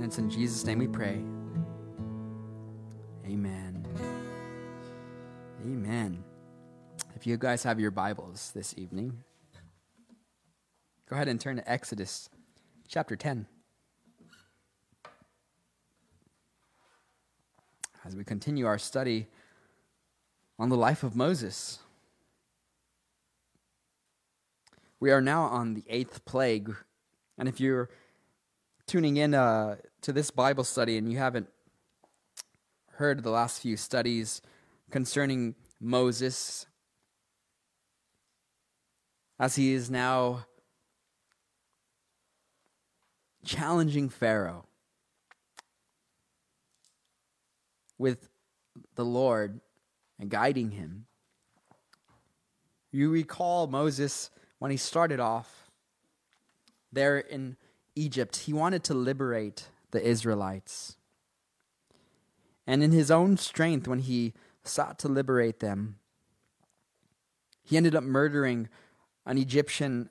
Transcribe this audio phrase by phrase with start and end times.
[0.00, 1.22] And it's in Jesus' name we pray.
[3.26, 3.86] Amen.
[5.62, 6.24] Amen.
[7.14, 9.22] If you guys have your Bibles this evening,
[11.06, 12.30] go ahead and turn to Exodus
[12.88, 13.44] chapter 10.
[18.02, 19.26] As we continue our study
[20.58, 21.78] on the life of Moses.
[24.98, 26.74] We are now on the eighth plague.
[27.36, 27.90] And if you're
[28.90, 31.46] tuning in uh, to this Bible study and you haven't
[32.94, 34.42] heard the last few studies
[34.90, 36.66] concerning Moses,
[39.38, 40.44] as he is now
[43.44, 44.66] challenging Pharaoh
[47.96, 48.28] with
[48.96, 49.60] the Lord
[50.18, 51.06] and guiding him.
[52.90, 55.70] You recall Moses when he started off
[56.92, 57.56] there in
[57.94, 60.96] Egypt, he wanted to liberate the Israelites.
[62.66, 65.96] And in his own strength, when he sought to liberate them,
[67.62, 68.68] he ended up murdering
[69.26, 70.10] an Egyptian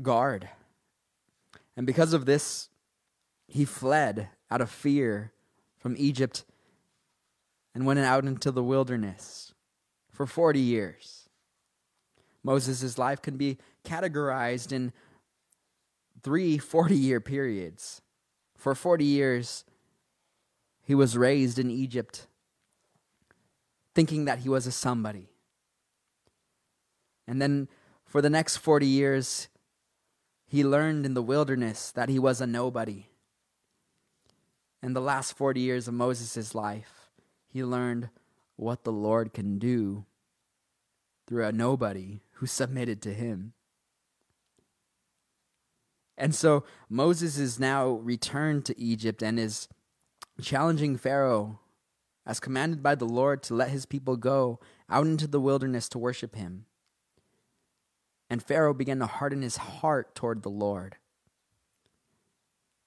[0.00, 0.48] guard.
[1.76, 2.68] And because of this,
[3.46, 5.32] he fled out of fear
[5.78, 6.44] from Egypt
[7.74, 9.52] and went out into the wilderness
[10.10, 11.28] for 40 years.
[12.42, 14.92] Moses' life can be categorized in
[16.22, 18.02] three 40 year periods.
[18.56, 19.64] For 40 years,
[20.84, 22.26] he was raised in Egypt,
[23.94, 25.30] thinking that he was a somebody.
[27.26, 27.68] And then
[28.04, 29.48] for the next 40 years,
[30.46, 33.06] he learned in the wilderness that he was a nobody.
[34.82, 37.10] In the last 40 years of Moses' life,
[37.48, 38.10] he learned
[38.56, 40.04] what the Lord can do
[41.26, 43.54] through a nobody who submitted to him.
[46.16, 49.68] And so Moses is now returned to Egypt and is
[50.40, 51.60] challenging Pharaoh,
[52.26, 55.98] as commanded by the Lord, to let his people go out into the wilderness to
[55.98, 56.66] worship him.
[58.28, 60.96] And Pharaoh began to harden his heart toward the Lord.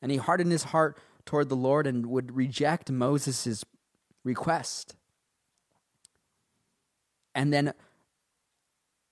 [0.01, 3.63] And he hardened his heart toward the Lord and would reject Moses'
[4.23, 4.95] request.
[7.33, 7.73] And then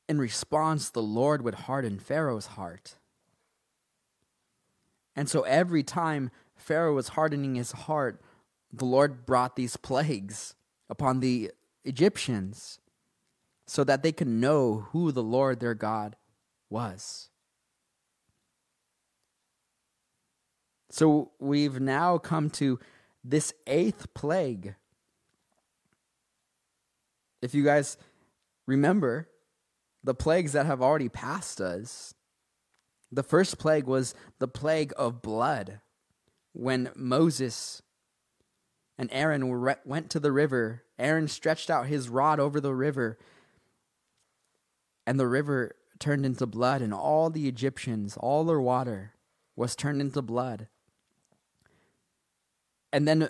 [0.08, 2.96] in response, the Lord would harden Pharaoh's heart.
[5.16, 8.22] And so every time Pharaoh was hardening his heart,
[8.72, 10.56] the Lord brought these plagues
[10.90, 11.52] upon the
[11.86, 12.80] Egyptians
[13.66, 16.16] so that they could know who the Lord their God
[16.70, 17.30] was.
[20.90, 22.80] So we've now come to
[23.24, 24.76] this eighth plague.
[27.42, 27.98] If you guys
[28.68, 29.28] remember,
[30.04, 32.14] the plagues that have already passed us.
[33.14, 35.82] The first plague was the plague of blood
[36.54, 37.84] when Moses
[38.98, 40.84] and Aaron went to the river.
[40.98, 43.20] Aaron stretched out his rod over the river,
[45.06, 49.14] and the river turned into blood, and all the Egyptians, all their water
[49.56, 50.68] was turned into blood.
[52.92, 53.30] And then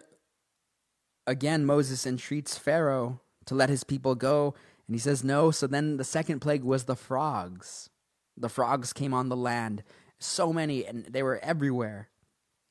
[1.28, 4.54] again, Moses entreats Pharaoh to let his people go,
[4.88, 5.52] and he says, No.
[5.52, 7.90] So then the second plague was the frogs.
[8.38, 9.84] The frogs came on the land,
[10.20, 12.10] so many, and they were everywhere.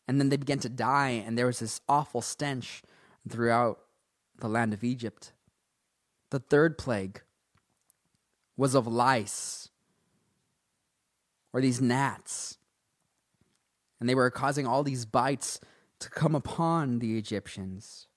[0.08, 2.82] And then they began to die, and there was this awful stench
[3.28, 3.78] throughout
[4.38, 5.32] the land of Egypt.
[6.30, 7.22] The third plague
[8.56, 9.68] was of lice,
[11.52, 12.58] or these gnats.
[14.00, 15.60] And they were causing all these bites
[16.00, 18.08] to come upon the Egyptians.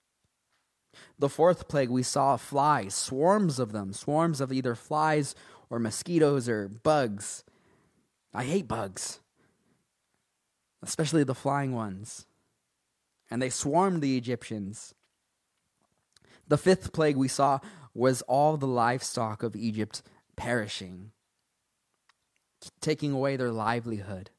[1.19, 5.35] The fourth plague, we saw flies, swarms of them, swarms of either flies
[5.69, 7.43] or mosquitoes or bugs.
[8.33, 9.19] I hate bugs,
[10.83, 12.25] especially the flying ones.
[13.31, 14.93] And they swarmed the Egyptians.
[16.47, 17.59] The fifth plague we saw
[17.93, 20.03] was all the livestock of Egypt
[20.35, 21.11] perishing,
[22.81, 24.29] taking away their livelihood.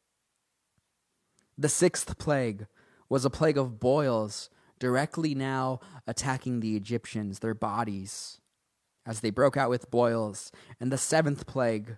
[1.59, 2.66] The sixth plague
[3.09, 8.41] was a plague of boils directly now attacking the Egyptians, their bodies,
[9.06, 10.50] as they broke out with boils.
[10.80, 11.97] And the seventh plague,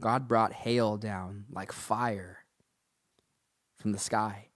[0.00, 2.44] God brought hail down like fire
[3.76, 4.48] from the sky,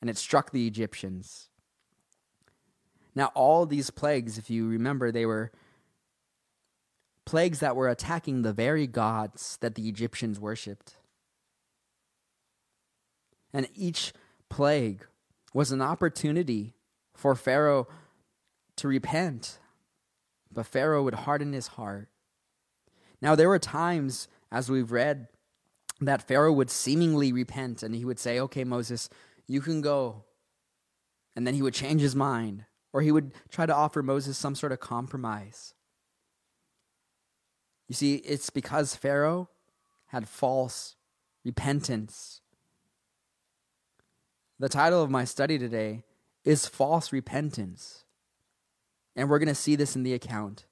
[0.00, 1.48] and it struck the Egyptians.
[3.14, 5.50] Now, all these plagues, if you remember, they were
[7.24, 10.96] plagues that were attacking the very gods that the Egyptians worshipped.
[13.52, 14.12] And each
[14.48, 15.06] plague
[15.52, 16.74] was an opportunity
[17.14, 17.88] for Pharaoh
[18.76, 19.58] to repent,
[20.52, 22.08] but Pharaoh would harden his heart.
[23.20, 25.28] Now, there were times, as we've read,
[26.00, 29.08] that Pharaoh would seemingly repent and he would say, Okay, Moses,
[29.46, 30.24] you can go.
[31.34, 34.54] and then he would change his mind, or he would try to offer Moses some
[34.54, 35.74] sort of compromise.
[37.88, 39.48] You see, it's because Pharaoh
[40.06, 40.96] had false
[41.44, 42.40] repentance.
[44.58, 46.02] The title of my study today
[46.44, 48.04] is False Repentance.
[49.18, 50.64] And we're going to see this in the account.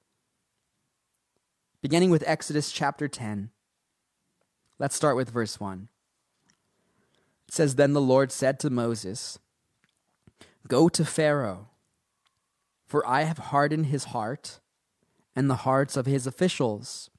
[1.81, 3.49] Beginning with Exodus chapter 10.
[4.79, 5.89] Let's start with verse 1.
[7.49, 9.37] It says, Then the Lord said to Moses,
[10.65, 11.67] Go to Pharaoh,
[12.85, 14.61] for I have hardened his heart
[15.35, 17.09] and the hearts of his officials,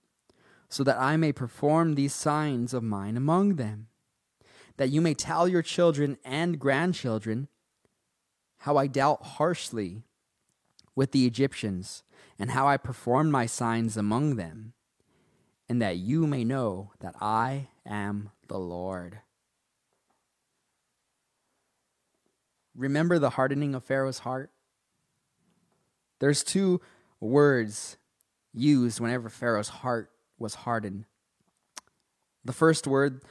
[0.71, 3.89] so that I may perform these signs of mine among them,
[4.79, 7.49] that you may tell your children and grandchildren
[8.61, 10.05] how I dealt harshly
[10.99, 12.03] with the Egyptians,
[12.41, 14.73] and how I performed my signs among them,
[15.69, 19.21] and that you may know that I am the Lord.
[22.75, 24.51] Remember the hardening of Pharaoh's heart?
[26.19, 26.81] There's two
[27.21, 27.97] words
[28.53, 31.05] used whenever Pharaoh's heart was hardened.
[32.45, 33.23] The first word,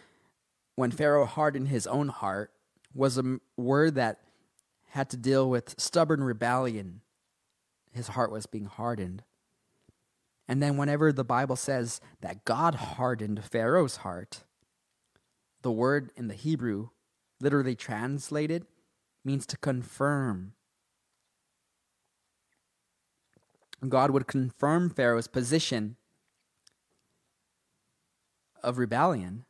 [0.78, 2.54] when Pharaoh hardened his own heart,
[2.94, 4.22] was a word that
[4.92, 7.02] had to deal with stubborn rebellion.
[7.98, 9.24] His heart was being hardened.
[10.48, 14.44] And then, whenever the Bible says that God hardened Pharaoh's heart,
[15.64, 16.90] the word in the Hebrew,
[17.42, 18.68] literally translated,
[19.26, 20.54] means to confirm.
[23.90, 25.98] God would confirm Pharaoh's position
[28.64, 29.44] of rebellion.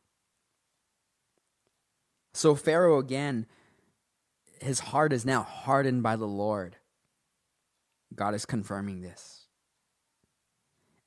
[2.32, 3.46] So, Pharaoh again,
[4.60, 6.77] his heart is now hardened by the Lord.
[8.14, 9.46] God is confirming this.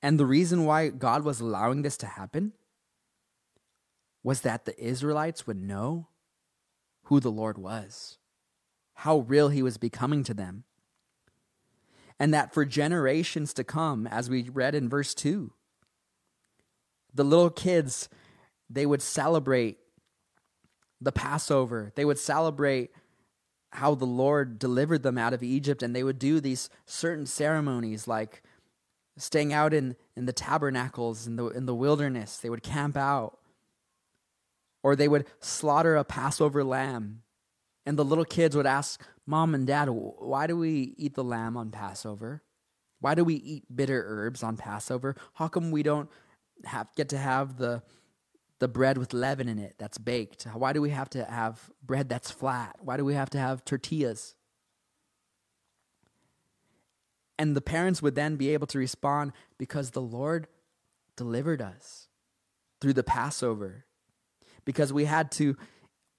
[0.02, 2.54] And the reason why God was allowing this to happen
[4.24, 6.08] was that the Israelites would know
[7.04, 8.18] who the Lord was
[9.02, 10.64] how real he was becoming to them.
[12.20, 15.52] And that for generations to come, as we read in verse 2,
[17.12, 18.10] the little kids,
[18.70, 19.80] they would celebrate
[21.02, 21.92] the Passover.
[21.96, 22.92] They would celebrate
[23.72, 28.08] how the Lord delivered them out of Egypt, and they would do these certain ceremonies
[28.08, 28.44] like
[29.18, 32.38] staying out in, in the tabernacles in the, in the wilderness.
[32.38, 33.38] They would camp out,
[34.84, 37.24] or they would slaughter a Passover lamb
[37.86, 41.58] and the little kids would ask mom and dad, why do we eat the lamb
[41.58, 42.44] on Passover?
[43.00, 45.16] Why do we eat bitter herbs on Passover?
[45.34, 46.10] How come we don't
[46.66, 47.82] have, get to have the,
[48.62, 50.44] the bread with leaven in it that's baked?
[50.44, 52.78] Why do we have to have bread that's flat?
[52.80, 54.36] Why do we have to have tortillas?
[57.40, 60.48] And the parents would then be able to respond because the Lord
[61.18, 62.08] delivered us
[62.80, 63.86] through the Passover.
[64.64, 65.58] Because we had to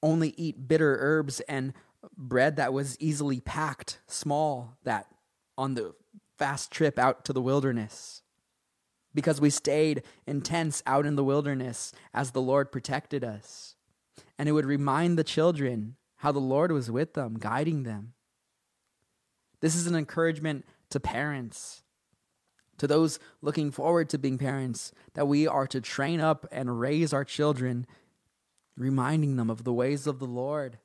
[0.02, 1.72] only eat bitter herbs and
[2.18, 5.06] bread that was easily packed, small, that
[5.56, 5.94] on the
[6.38, 8.21] fast trip out to the wilderness.
[9.14, 13.76] Because we stayed in tents out in the wilderness as the Lord protected us.
[14.38, 18.14] And it would remind the children how the Lord was with them, guiding them.
[19.60, 21.82] This is an encouragement to parents,
[22.78, 27.12] to those looking forward to being parents, that we are to train up and raise
[27.12, 27.86] our children
[28.76, 30.78] reminding them of the ways of the Lord.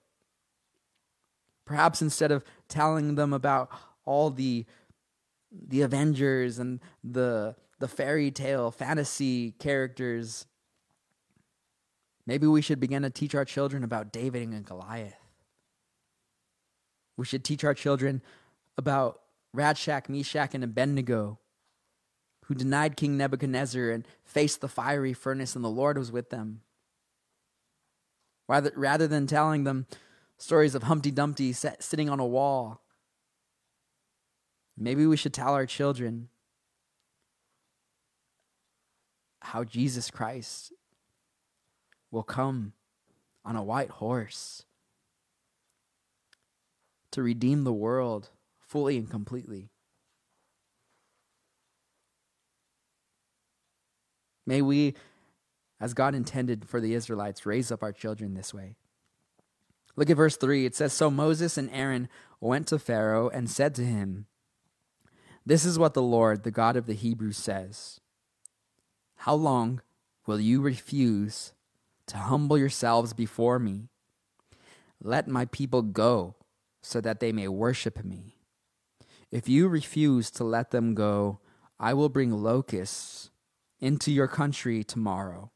[1.65, 3.69] Perhaps instead of telling them about
[4.05, 4.65] all the
[5.51, 10.45] the Avengers and the the fairy tale fantasy characters,
[12.25, 15.15] maybe we should begin to teach our children about David and Goliath.
[17.15, 18.21] We should teach our children
[18.77, 19.21] about
[19.55, 21.39] Shadrach, Meshach, and Abednego,
[22.45, 26.61] who denied King Nebuchadnezzar and faced the fiery furnace, and the Lord was with them.
[28.47, 29.87] Rather, rather than telling them
[30.37, 32.81] stories of Humpty Dumpty sitting on a wall,
[34.77, 36.29] maybe we should tell our children
[39.47, 40.73] how Jesus Christ
[42.11, 42.73] will come
[43.45, 44.65] on a white horse
[47.11, 49.69] to redeem the world fully and completely.
[54.45, 54.95] May we
[55.79, 58.75] as God intended for the Israelites, raise up our children this way.
[59.95, 60.65] Look at verse 3.
[60.65, 62.09] It says So Moses and Aaron
[62.41, 64.25] went to Pharaoh and said to him,
[65.45, 68.01] This is what the Lord, the God of the Hebrews, says
[69.17, 69.81] How long
[70.25, 71.53] will you refuse
[72.07, 73.89] to humble yourselves before me?
[75.01, 76.35] Let my people go
[76.81, 78.35] so that they may worship me.
[79.29, 81.39] If you refuse to let them go,
[81.79, 83.29] I will bring locusts
[83.79, 85.51] into your country tomorrow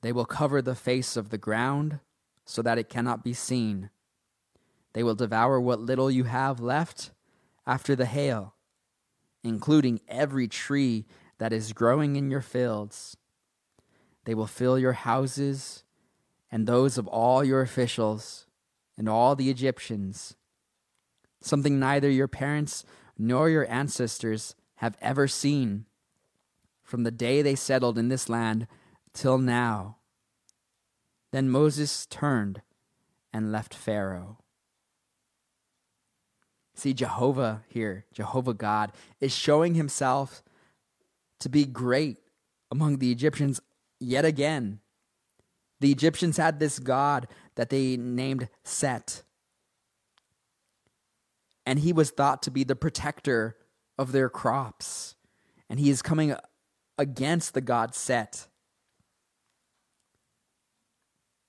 [0.00, 2.00] they will cover the face of the ground
[2.44, 3.90] so that it cannot be seen.
[4.92, 7.10] They will devour what little you have left
[7.66, 8.54] after the hail,
[9.42, 11.04] including every tree
[11.38, 13.16] that is growing in your fields.
[14.24, 15.84] They will fill your houses
[16.50, 18.46] and those of all your officials
[18.96, 20.36] and all the Egyptians,
[21.40, 22.84] something neither your parents
[23.16, 25.86] nor your ancestors have ever seen
[26.82, 28.66] from the day they settled in this land
[29.12, 29.96] till now.
[31.32, 32.62] Then Moses turned
[33.32, 34.38] and left Pharaoh.
[36.74, 40.42] See, Jehovah here, Jehovah God, is showing himself
[41.40, 42.18] to be great
[42.70, 43.60] among the Egyptians
[44.00, 44.80] yet again.
[45.80, 49.22] The Egyptians had this god that they named Set.
[51.64, 53.56] And he was thought to be the protector
[53.98, 55.14] of their crops.
[55.68, 56.34] And he is coming
[56.96, 58.48] against the god Set.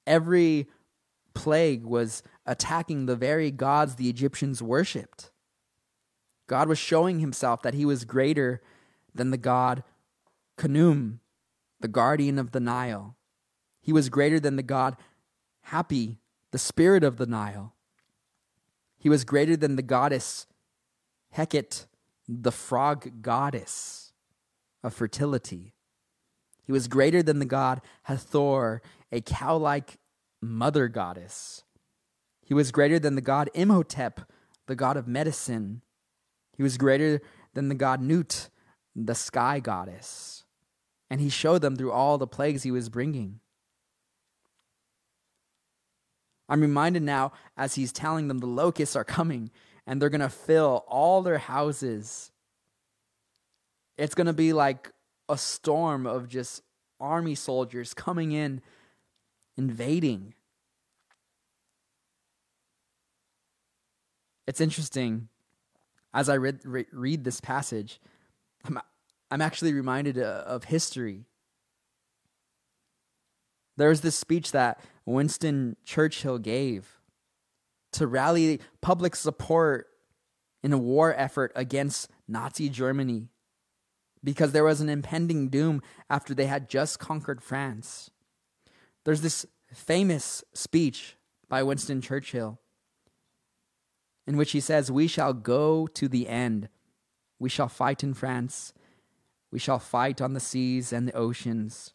[0.06, 0.68] Every
[1.34, 5.32] plague was attacking the very gods the Egyptians worshipped.
[6.48, 8.62] God was showing himself that he was greater
[9.14, 9.84] than the god
[10.58, 11.20] Khnum,
[11.80, 13.16] the guardian of the Nile.
[13.82, 14.98] He was greater than the god
[15.70, 16.18] Hapi,
[16.52, 17.74] the spirit of the Nile.
[18.98, 20.46] He was greater than the goddess
[21.38, 21.86] Heket,
[22.28, 24.12] the frog goddess
[24.84, 25.74] of fertility.
[26.66, 29.98] He was greater than the god Hathor, a cow like
[30.42, 31.64] mother goddess.
[32.44, 34.22] He was greater than the god Imhotep,
[34.68, 35.82] the god of medicine.
[36.56, 37.22] He was greater
[37.54, 38.50] than the god Nut,
[39.06, 40.44] the sky goddess.
[41.10, 43.40] And he showed them through all the plagues he was bringing.
[46.48, 49.52] I'm reminded now as he's telling them the locusts are coming
[49.86, 52.32] and they're going to fill all their houses.
[53.98, 54.92] It's going to be like
[55.28, 56.62] a storm of just
[57.00, 58.62] army soldiers coming in
[59.58, 60.34] invading.
[64.48, 65.30] It's interesting
[66.14, 68.00] as I read, re- read this passage,
[68.66, 68.80] I'm,
[69.32, 71.26] I'm actually reminded uh, of history.
[73.78, 77.00] There was this speech that Winston Churchill gave
[77.94, 79.88] to rally public support
[80.62, 83.30] in a war effort against Nazi Germany
[84.24, 88.12] because there was an impending doom after they had just conquered France.
[89.06, 91.16] There's this famous speech
[91.48, 92.60] by Winston Churchill
[94.28, 96.70] in which he says, We shall go to the end.
[97.40, 98.74] We shall fight in France.
[99.52, 101.94] We shall fight on the seas and the oceans.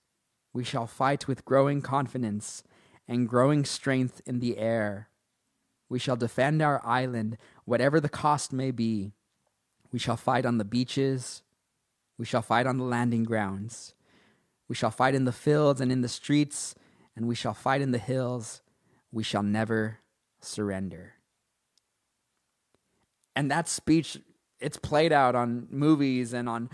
[0.52, 2.62] We shall fight with growing confidence
[3.06, 5.08] and growing strength in the air.
[5.88, 9.12] We shall defend our island, whatever the cost may be.
[9.92, 11.42] We shall fight on the beaches.
[12.18, 13.94] We shall fight on the landing grounds.
[14.68, 16.74] We shall fight in the fields and in the streets
[17.16, 18.60] and we shall fight in the hills.
[19.12, 19.98] We shall never
[20.40, 21.14] surrender.
[23.36, 24.18] And that speech,
[24.61, 26.70] it's played out on movies and on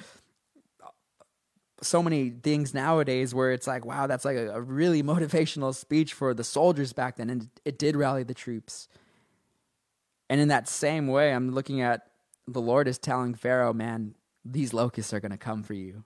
[1.82, 6.12] so many things nowadays where it's like, wow, that's like a, a really motivational speech
[6.12, 7.30] for the soldiers back then.
[7.30, 8.88] And it did rally the troops.
[10.28, 12.06] And in that same way, I'm looking at
[12.46, 16.04] the Lord is telling Pharaoh, man, these locusts are going to come for you.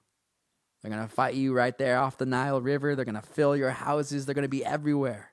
[0.83, 2.95] They're going to fight you right there off the Nile River.
[2.95, 4.27] They're going to fill your houses.
[4.27, 5.33] They're going to be everywhere.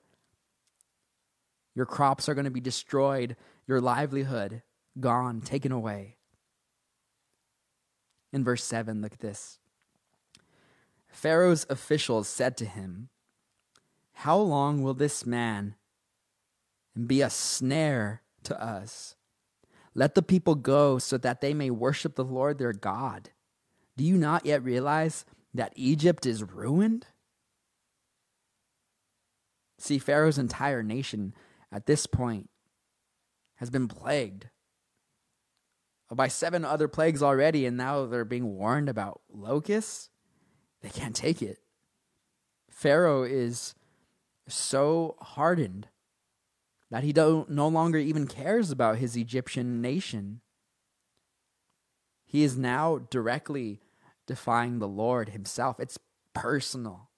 [1.75, 3.35] Your crops are going to be destroyed.
[3.67, 4.61] Your livelihood
[4.99, 6.17] gone, taken away.
[8.33, 9.59] In verse 7, look at this.
[11.07, 13.09] Pharaoh's officials said to him,
[14.13, 15.75] How long will this man
[17.05, 19.15] be a snare to us?
[19.93, 23.31] Let the people go so that they may worship the Lord their God.
[23.97, 27.07] Do you not yet realize that Egypt is ruined?
[29.77, 31.33] See, Pharaoh's entire nation
[31.71, 32.49] at this point
[33.55, 34.47] has been plagued
[36.15, 40.09] by seven other plagues already, and now they're being warned about locusts.
[40.81, 41.59] They can't take it.
[42.69, 43.75] Pharaoh is
[44.47, 45.87] so hardened
[46.89, 50.41] that he don't, no longer even cares about his Egyptian nation.
[52.25, 53.79] He is now directly
[54.27, 55.79] defying the Lord himself.
[55.79, 55.97] It's
[56.33, 57.09] personal.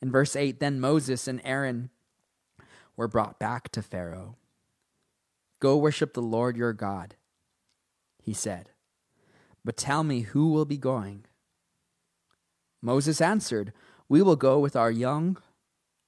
[0.00, 1.90] In verse 8, then Moses and Aaron
[2.96, 4.36] were brought back to Pharaoh.
[5.62, 7.14] Go worship the Lord your God,
[8.20, 8.70] he said.
[9.64, 11.24] But tell me who will be going.
[12.82, 13.72] Moses answered,
[14.08, 15.38] We will go with our young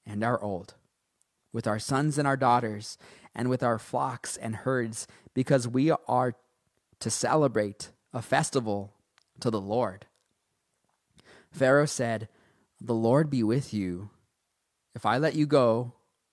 [0.04, 0.74] and our old,
[1.52, 2.98] with our sons and our daughters,
[3.32, 6.34] and with our flocks and herds, because we are
[6.98, 8.92] to celebrate a festival
[9.38, 10.06] to the Lord.
[11.52, 12.28] Pharaoh said,
[12.80, 14.10] The Lord be with you.
[14.96, 15.92] If I let you go,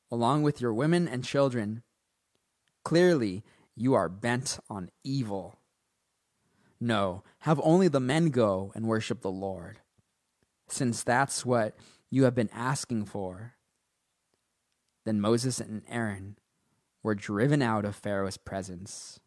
[0.09, 1.83] along with your women and children.
[2.83, 3.43] Clearly,
[3.75, 5.59] you are bent on evil.
[6.79, 9.79] No, have only the men go and worship the Lord,
[10.67, 11.75] since that's what
[12.09, 13.53] you have been asking for.
[15.05, 16.38] Then Moses and Aaron
[17.03, 19.19] were driven out of Pharaoh's presence.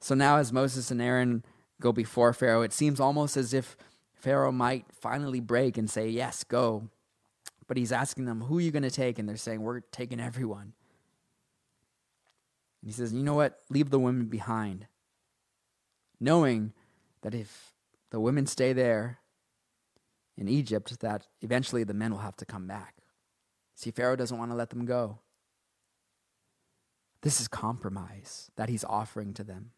[0.00, 1.44] So now, as Moses and Aaron
[1.80, 3.76] go before Pharaoh, it seems almost as if
[4.14, 6.88] Pharaoh might finally break and say, Yes, go.
[7.66, 9.18] But he's asking them, Who are you going to take?
[9.18, 10.72] And they're saying, We're taking everyone.
[12.82, 13.60] And he says, You know what?
[13.70, 14.86] Leave the women behind.
[16.20, 16.72] Knowing
[17.22, 17.72] that if
[18.10, 19.18] the women stay there
[20.36, 22.96] in Egypt, that eventually the men will have to come back.
[23.74, 25.18] See, Pharaoh doesn't want to let them go.
[27.22, 29.70] This is compromise that he's offering to them.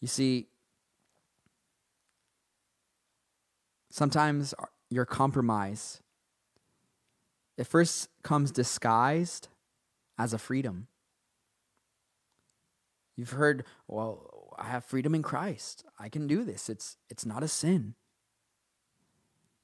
[0.00, 0.48] You see,
[3.90, 4.54] sometimes
[4.90, 6.02] your compromise
[7.60, 9.48] it first comes disguised
[10.18, 10.86] as a freedom.
[13.18, 15.84] You've heard, well, I have freedom in Christ.
[15.98, 16.70] I can do this.
[16.70, 17.96] It's it's not a sin.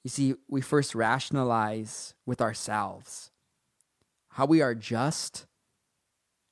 [0.05, 3.31] You see, we first rationalize with ourselves
[4.29, 5.47] how we are just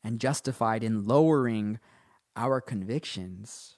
[0.03, 1.79] and justified in lowering
[2.37, 3.77] our convictions.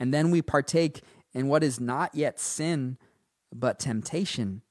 [0.00, 2.98] And then we partake in what is not yet sin,
[3.52, 4.62] but temptation.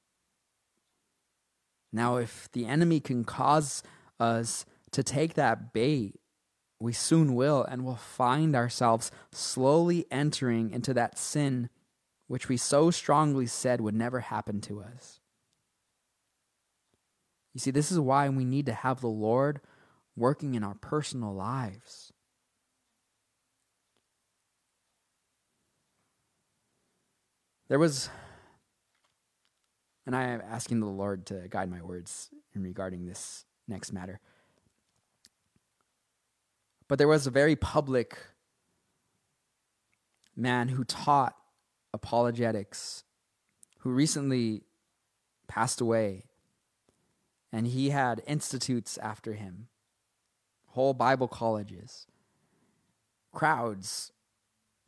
[1.92, 3.82] Now, if the enemy can cause
[4.18, 6.20] us to take that bait,
[6.78, 11.68] we soon will, and will find ourselves slowly entering into that sin
[12.26, 15.18] which we so strongly said would never happen to us.
[17.52, 19.60] You see, this is why we need to have the Lord
[20.16, 22.12] working in our personal lives.
[27.68, 28.10] There was,
[30.06, 34.20] and I am asking the Lord to guide my words in regarding this next matter.
[36.88, 38.18] But there was a very public
[40.36, 41.36] man who taught
[41.92, 43.04] apologetics
[43.78, 44.62] who recently
[45.48, 46.24] passed away.
[47.52, 49.68] And he had institutes after him,
[50.68, 52.06] whole Bible colleges,
[53.32, 54.12] crowds,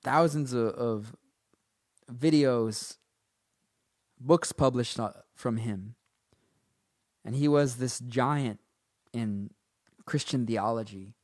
[0.05, 1.16] thousands of, of
[2.11, 2.98] videos,
[4.27, 4.99] books published
[5.35, 5.95] from him.
[7.25, 8.61] And he was this giant
[9.13, 9.51] in
[10.05, 11.15] Christian theology.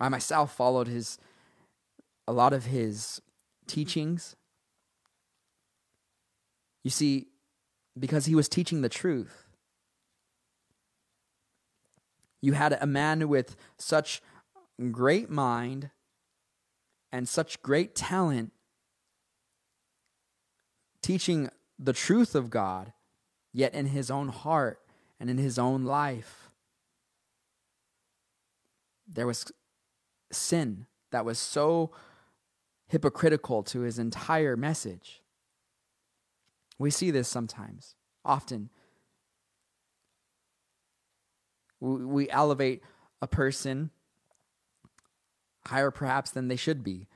[0.00, 1.18] I myself followed his
[2.26, 3.20] a lot of his
[3.66, 4.34] teachings.
[6.82, 7.28] You see,
[7.98, 9.46] because he was teaching the truth.
[12.40, 14.20] You had a man with such
[14.90, 15.90] great mind
[17.12, 18.52] and such great talent
[21.04, 22.94] teaching the truth of God,
[23.52, 24.80] yet in his own heart
[25.20, 26.48] and in his own life,
[29.06, 29.52] there was
[30.32, 31.90] sin that was so
[32.88, 35.20] hypocritical to his entire message.
[36.78, 38.70] We see this sometimes, often.
[41.80, 42.82] We elevate
[43.20, 43.90] a person
[45.66, 47.08] higher perhaps than they should be.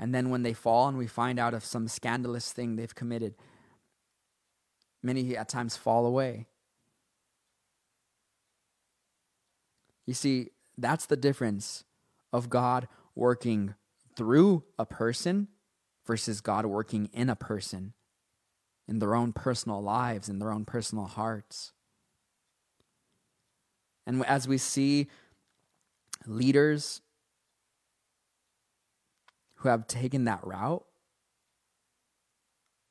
[0.00, 3.34] And then when they fall and we find out of some scandalous thing they've committed,
[5.02, 6.46] many at times fall away.
[10.06, 11.84] You see, that's the difference
[12.32, 13.74] of God working
[14.16, 15.48] through a person
[16.06, 17.92] versus God working in a person
[18.88, 21.72] in their own personal lives, in their own personal hearts.
[24.06, 25.08] And as we see
[26.26, 27.02] leaders
[29.60, 30.84] who have taken that route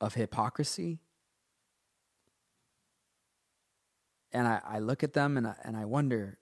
[0.00, 1.00] of hypocrisy.
[4.32, 6.38] And I, I look at them and I, and I wonder,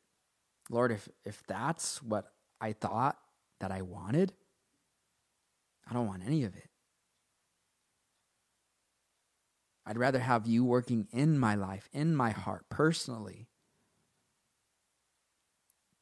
[0.68, 3.16] Lord, if, if that's what I thought
[3.60, 4.34] that I wanted,
[5.88, 6.68] I don't want any of it.
[9.86, 13.48] I'd rather have you working in my life, in my heart, personally,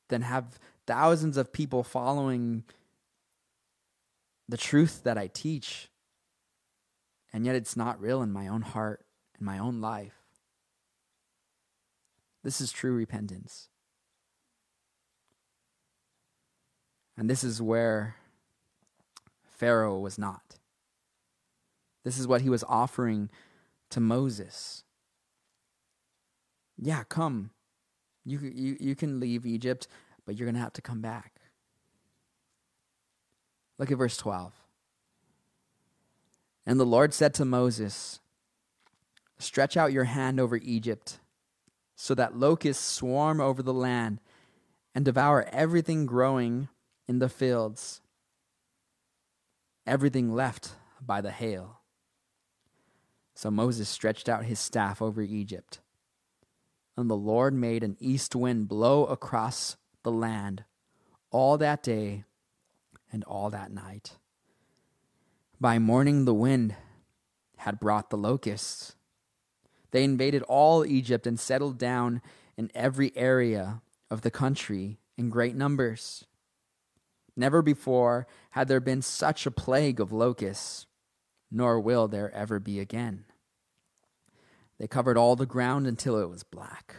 [0.08, 0.58] than have
[0.88, 2.64] thousands of people following
[4.48, 5.88] the truth that I teach,
[7.32, 9.04] and yet it's not real in my own heart,
[9.38, 10.14] in my own life.
[12.44, 13.68] This is true repentance.
[17.16, 18.16] And this is where
[19.42, 20.58] Pharaoh was not.
[22.04, 23.30] This is what he was offering
[23.90, 24.84] to Moses.
[26.78, 27.50] Yeah, come.
[28.24, 29.88] You, you, you can leave Egypt,
[30.24, 31.34] but you're going to have to come back.
[33.78, 34.52] Look at verse 12.
[36.66, 38.20] And the Lord said to Moses,
[39.38, 41.20] Stretch out your hand over Egypt,
[41.94, 44.20] so that locusts swarm over the land
[44.94, 46.68] and devour everything growing
[47.06, 48.00] in the fields,
[49.86, 51.80] everything left by the hail.
[53.34, 55.80] So Moses stretched out his staff over Egypt,
[56.96, 60.64] and the Lord made an east wind blow across the land
[61.30, 62.24] all that day
[63.16, 64.18] and all that night.
[65.58, 66.74] By morning, the wind
[67.56, 68.94] had brought the locusts.
[69.90, 72.20] They invaded all Egypt and settled down
[72.58, 76.26] in every area of the country in great numbers.
[77.34, 80.84] Never before had there been such a plague of locusts,
[81.50, 83.24] nor will there ever be again.
[84.78, 86.94] They covered all the ground until it was black.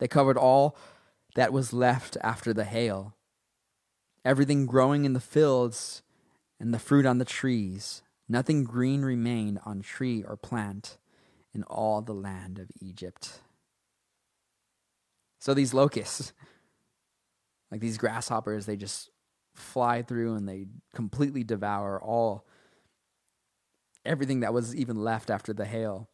[0.00, 0.76] They covered all
[1.36, 3.13] that was left after the hail.
[4.24, 6.02] Everything growing in the fields
[6.58, 10.98] and the fruit on the trees, nothing green remained on tree or plant
[11.52, 13.40] in all the land of Egypt.
[15.38, 16.32] So these locusts,
[17.70, 19.10] like these grasshoppers, they just
[19.54, 22.46] fly through and they completely devour all
[24.04, 26.08] everything that was even left after the hail.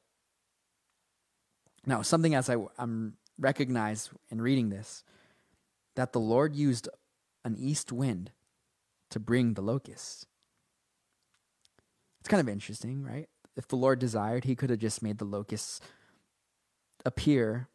[1.86, 5.02] Now, something as I, I'm recognized in reading this,
[5.96, 6.88] that the Lord used
[7.44, 8.32] an east wind
[9.10, 10.26] to bring the locusts.
[12.20, 13.28] It's kind of interesting, right?
[13.56, 15.80] If the Lord desired, he could have just made the locusts
[17.04, 17.68] appear.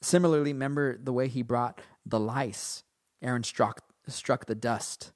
[0.00, 2.84] Similarly, remember the way he brought the lice.
[3.20, 5.12] Aaron struck, struck the dust,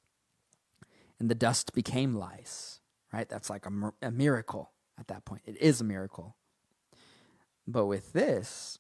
[1.18, 2.80] and the dust became lice,
[3.12, 3.28] right?
[3.28, 5.42] That's like a, a miracle at that point.
[5.46, 6.36] It is a miracle.
[7.66, 8.78] But with this,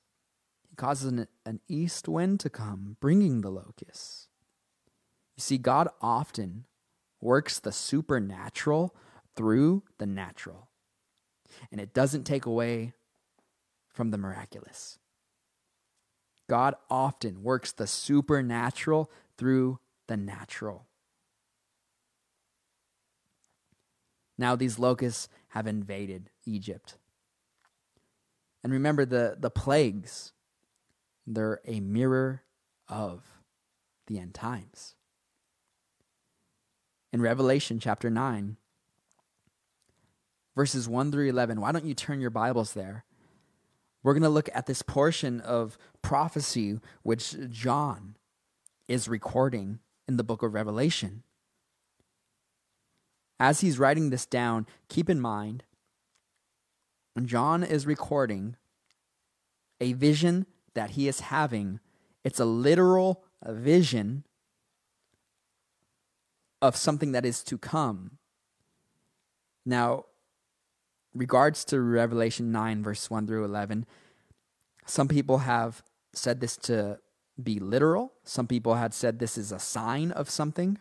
[0.68, 4.23] he causes an, an east wind to come, bringing the locusts.
[5.36, 6.64] You see, God often
[7.20, 8.94] works the supernatural
[9.34, 10.68] through the natural,
[11.72, 12.92] and it doesn't take away
[13.88, 14.98] from the miraculous.
[16.48, 20.86] God often works the supernatural through the natural.
[24.36, 26.98] Now, these locusts have invaded Egypt.
[28.62, 30.32] And remember the, the plagues,
[31.26, 32.42] they're a mirror
[32.88, 33.22] of
[34.06, 34.96] the end times.
[37.14, 38.56] In Revelation chapter 9,
[40.56, 43.04] verses 1 through 11, why don't you turn your Bibles there?
[44.02, 48.16] We're going to look at this portion of prophecy which John
[48.88, 51.22] is recording in the book of Revelation.
[53.38, 55.62] As he's writing this down, keep in mind
[57.24, 58.56] John is recording
[59.80, 61.78] a vision that he is having.
[62.24, 64.24] It's a literal vision
[66.64, 68.12] of something that is to come.
[69.66, 70.06] Now,
[71.12, 73.84] regards to Revelation 9, verse 1 through 11,
[74.86, 75.82] some people have
[76.14, 77.00] said this to
[77.42, 78.14] be literal.
[78.22, 80.78] Some people had said this is a sign of something.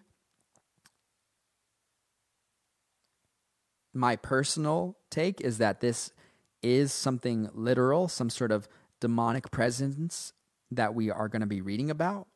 [3.93, 6.13] My personal take is that this
[6.61, 8.69] is something literal, some sort of
[9.01, 10.31] demonic presence
[10.71, 12.27] that we are going to be reading about.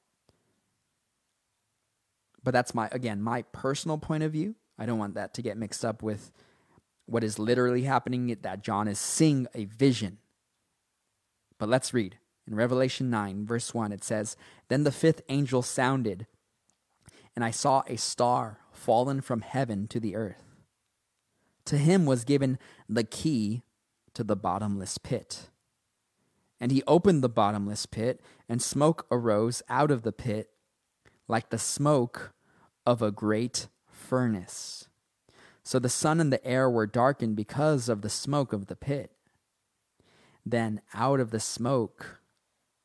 [2.47, 4.55] But that's my, again, my personal point of view.
[4.79, 6.31] I don't want that to get mixed up with
[7.05, 10.19] what is literally happening, that John is seeing a vision.
[11.57, 12.19] But let's read.
[12.47, 14.37] In Revelation 9, verse 1, it says,
[14.69, 16.25] Then the fifth angel sounded,
[17.35, 20.55] and I saw a star fallen from heaven to the earth.
[21.65, 23.63] To him was given the key
[24.13, 25.49] to the bottomless pit.
[26.61, 30.49] And he opened the bottomless pit, and smoke arose out of the pit
[31.27, 32.31] like the smoke
[32.87, 34.87] of a great furnace.
[35.61, 39.11] So the sun and the air were darkened because of the smoke of the pit.
[40.45, 42.21] Then out of the smoke,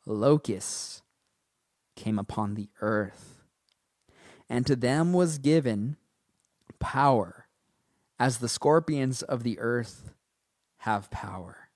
[0.05, 1.03] locusts
[1.95, 3.45] came upon the earth.
[4.49, 5.97] And to them was given
[6.81, 7.47] power,
[8.19, 10.15] as the scorpions of the earth
[10.79, 11.69] have power.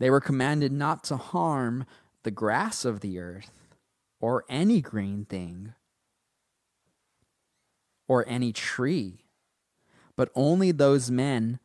[0.00, 1.86] They were commanded not to harm
[2.24, 3.68] the grass of the earth,
[4.18, 5.74] or any green thing,
[8.08, 9.24] or any tree,
[10.16, 11.58] but only those men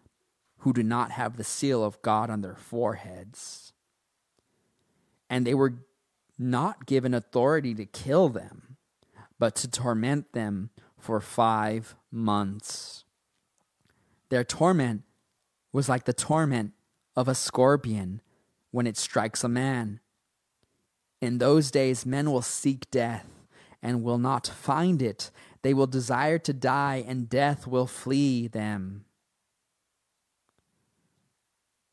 [0.59, 3.73] who do not have the seal of God on their foreheads.
[5.29, 5.75] And they were
[6.37, 8.77] not given authority to kill them,
[9.37, 13.05] but to torment them for five months.
[14.29, 15.03] Their torment
[15.71, 16.73] was like the torment
[17.15, 18.21] of a scorpion
[18.71, 19.99] when it strikes a man.
[21.21, 23.27] In those days, men will seek death
[23.81, 25.31] and will not find it.
[25.61, 29.05] They will desire to die, and death will flee them.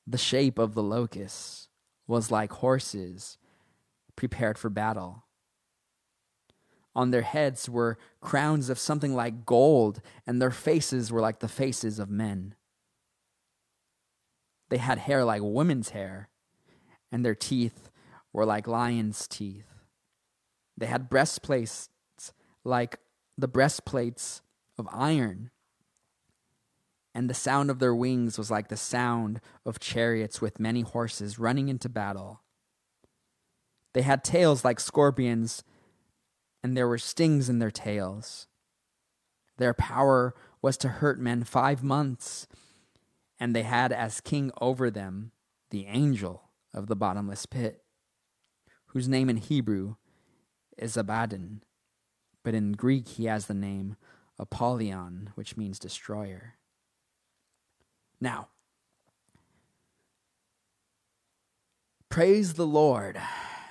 [0.07, 1.69] The shape of the locusts
[2.07, 3.39] was like horses
[4.15, 5.25] prepared for battle.
[6.95, 11.49] On their heads were crowns of something like gold, and their faces were like the
[11.49, 12.55] faces of men.
[14.71, 16.31] They had hair like women's hair,
[17.13, 17.91] and their teeth
[18.33, 19.67] were like lions' teeth.
[20.79, 21.89] They had breastplates
[22.65, 22.99] like
[23.39, 24.43] the breastplates
[24.79, 25.51] of iron,
[27.15, 31.39] and the sound of their wings was like the sound of chariots with many horses
[31.39, 32.43] running into battle.
[33.95, 35.65] They had tails like scorpions,
[36.63, 38.47] and there were stings in their tails.
[39.57, 42.47] Their power was to hurt men five months,
[43.41, 45.33] and they had as king over them
[45.71, 47.83] the angel of the bottomless pit,
[48.87, 49.97] whose name in Hebrew
[50.77, 51.63] is Abaddon,
[52.47, 53.97] but in Greek he has the name
[54.39, 56.55] Apollyon, which means destroyer.
[58.21, 58.47] Now,
[62.09, 63.21] praise the Lord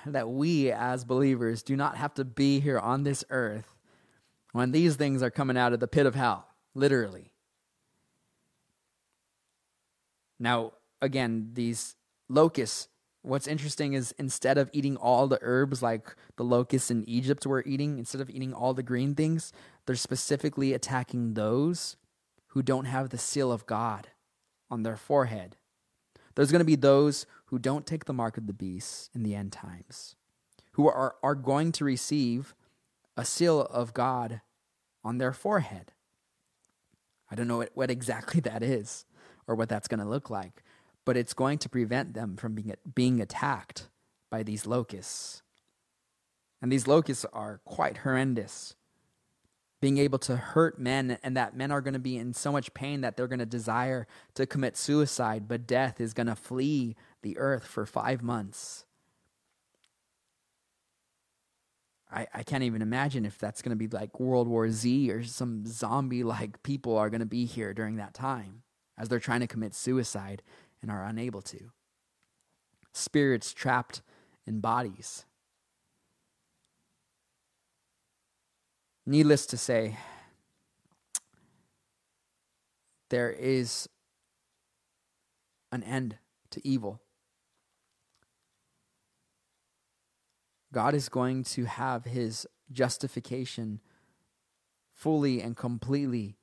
[0.04, 3.78] that we as believers do not have to be here on this earth
[4.52, 7.32] when these things are coming out of the pit of hell, literally.
[10.38, 11.94] Now, again, these
[12.28, 12.88] locusts,
[13.26, 17.64] what's interesting is instead of eating all the herbs like the locusts in Egypt were
[17.66, 19.52] eating, instead of eating all the green things,
[19.84, 21.96] they're specifically attacking those
[22.48, 24.08] who don't have the seal of God
[24.70, 25.56] on their forehead.
[26.34, 29.34] There's going to be those who don't take the mark of the beast in the
[29.34, 30.14] end times,
[30.72, 32.54] who are, are going to receive
[33.16, 34.40] a seal of God
[35.02, 35.92] on their forehead.
[37.28, 39.04] I don't know what, what exactly that is
[39.48, 40.62] or what that's going to look like,
[41.06, 43.88] but it's going to prevent them from being, being attacked
[44.30, 45.42] by these locusts.
[46.60, 48.76] And these locusts are quite horrendous
[49.80, 52.72] being able to hurt men and that men are going to be in so much
[52.74, 56.96] pain that they're going to desire to commit suicide, but death is going to flee
[57.22, 58.84] the earth for five months.
[62.10, 65.24] I, I can't even imagine if that's going to be like World War Z or
[65.24, 68.62] some zombie like people are going to be here during that time
[68.96, 70.42] as they're trying to commit suicide
[70.86, 71.72] and are unable to.
[72.92, 74.02] Spirits trapped
[74.46, 75.24] in bodies.
[79.04, 79.96] Needless to say,
[83.10, 83.88] there is
[85.72, 86.18] an end
[86.50, 87.00] to evil.
[90.72, 93.80] God is going to have his justification
[94.94, 96.36] fully and completely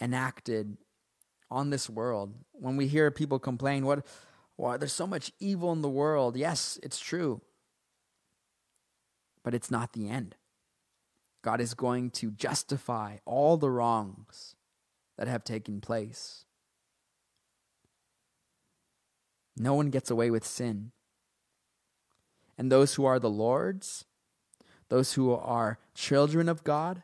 [0.00, 0.76] enacted
[1.50, 2.34] on this world.
[2.52, 4.04] When we hear people complain, what
[4.56, 6.36] why there's so much evil in the world.
[6.36, 7.42] Yes, it's true.
[9.44, 10.34] But it's not the end.
[11.42, 14.56] God is going to justify all the wrongs
[15.16, 16.44] that have taken place.
[19.56, 20.90] No one gets away with sin.
[22.58, 24.06] And those who are the Lord's,
[24.88, 27.02] those who are children of God,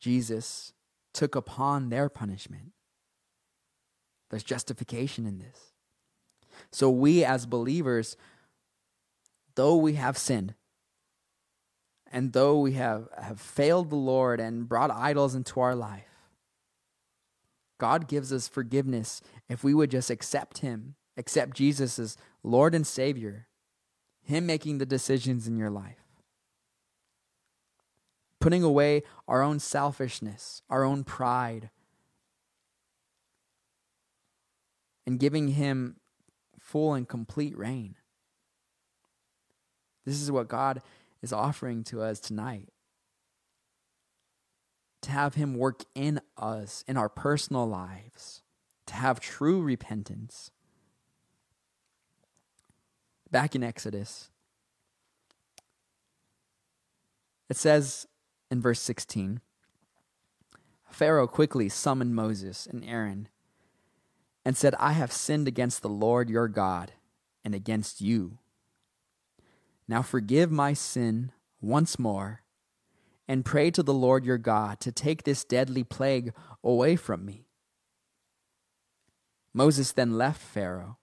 [0.00, 0.72] Jesus
[1.16, 2.72] took upon their punishment.
[4.30, 5.72] There's justification in this.
[6.70, 8.16] So, we as believers,
[9.54, 10.54] though we have sinned,
[12.12, 16.04] and though we have, have failed the Lord and brought idols into our life,
[17.78, 22.86] God gives us forgiveness if we would just accept Him, accept Jesus as Lord and
[22.86, 23.48] Savior,
[24.22, 26.05] Him making the decisions in your life.
[28.46, 31.68] Putting away our own selfishness, our own pride,
[35.04, 35.96] and giving Him
[36.56, 37.96] full and complete reign.
[40.04, 40.80] This is what God
[41.22, 42.68] is offering to us tonight.
[45.02, 48.42] To have Him work in us, in our personal lives,
[48.86, 50.52] to have true repentance.
[53.28, 54.30] Back in Exodus,
[57.50, 58.06] it says
[58.50, 59.40] in verse 16
[60.90, 63.28] Pharaoh quickly summoned Moses and Aaron
[64.44, 66.92] and said, I have sinned against the Lord your God
[67.44, 68.38] and against you
[69.88, 72.42] now forgive my sin once more,
[73.28, 76.32] and pray to the Lord your God to take this deadly plague
[76.62, 77.46] away from me.
[79.52, 80.98] Moses then left Pharaoh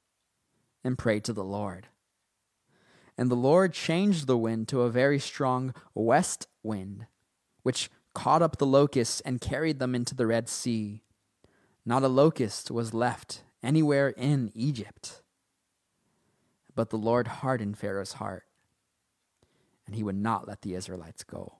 [0.84, 1.88] and prayed to the Lord.
[3.18, 7.08] And the Lord changed the wind to a very strong west wind,
[7.64, 11.02] which caught up the locusts and carried them into the Red Sea.
[11.86, 15.22] Not a locust was left anywhere in Egypt.
[16.76, 18.44] But the Lord hardened Pharaoh's heart
[19.86, 21.58] and he would not let the Israelites go.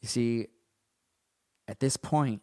[0.00, 0.46] You see,
[1.68, 2.42] at this point,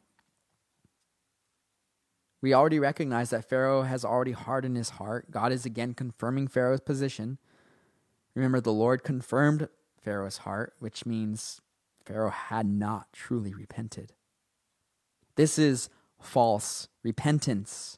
[2.43, 5.31] We already recognize that Pharaoh has already hardened his heart.
[5.31, 7.37] God is again confirming Pharaoh's position.
[8.35, 9.69] Remember, the Lord confirmed
[10.03, 11.61] Pharaoh's heart, which means
[12.05, 14.13] Pharaoh had not truly repented.
[15.35, 15.89] This is
[16.19, 17.97] false repentance.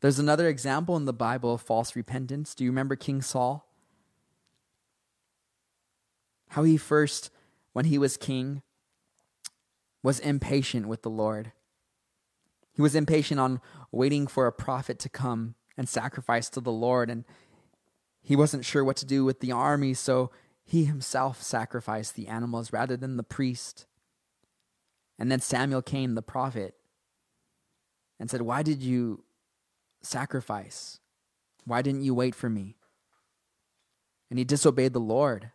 [0.00, 2.54] There's another example in the Bible of false repentance.
[2.54, 3.66] Do you remember King Saul?
[6.50, 7.30] How he first,
[7.72, 8.62] when he was king,
[10.02, 11.52] was impatient with the Lord.
[12.72, 17.10] He was impatient on waiting for a prophet to come and sacrifice to the Lord,
[17.10, 17.24] and
[18.26, 20.32] he wasn't sure what to do with the army, so
[20.64, 23.86] he himself sacrificed the animals rather than the priest.
[25.16, 26.74] And then Samuel came, the prophet,
[28.18, 29.22] and said, Why did you
[30.02, 30.98] sacrifice?
[31.66, 32.74] Why didn't you wait for me?
[34.28, 35.52] And he disobeyed the Lord.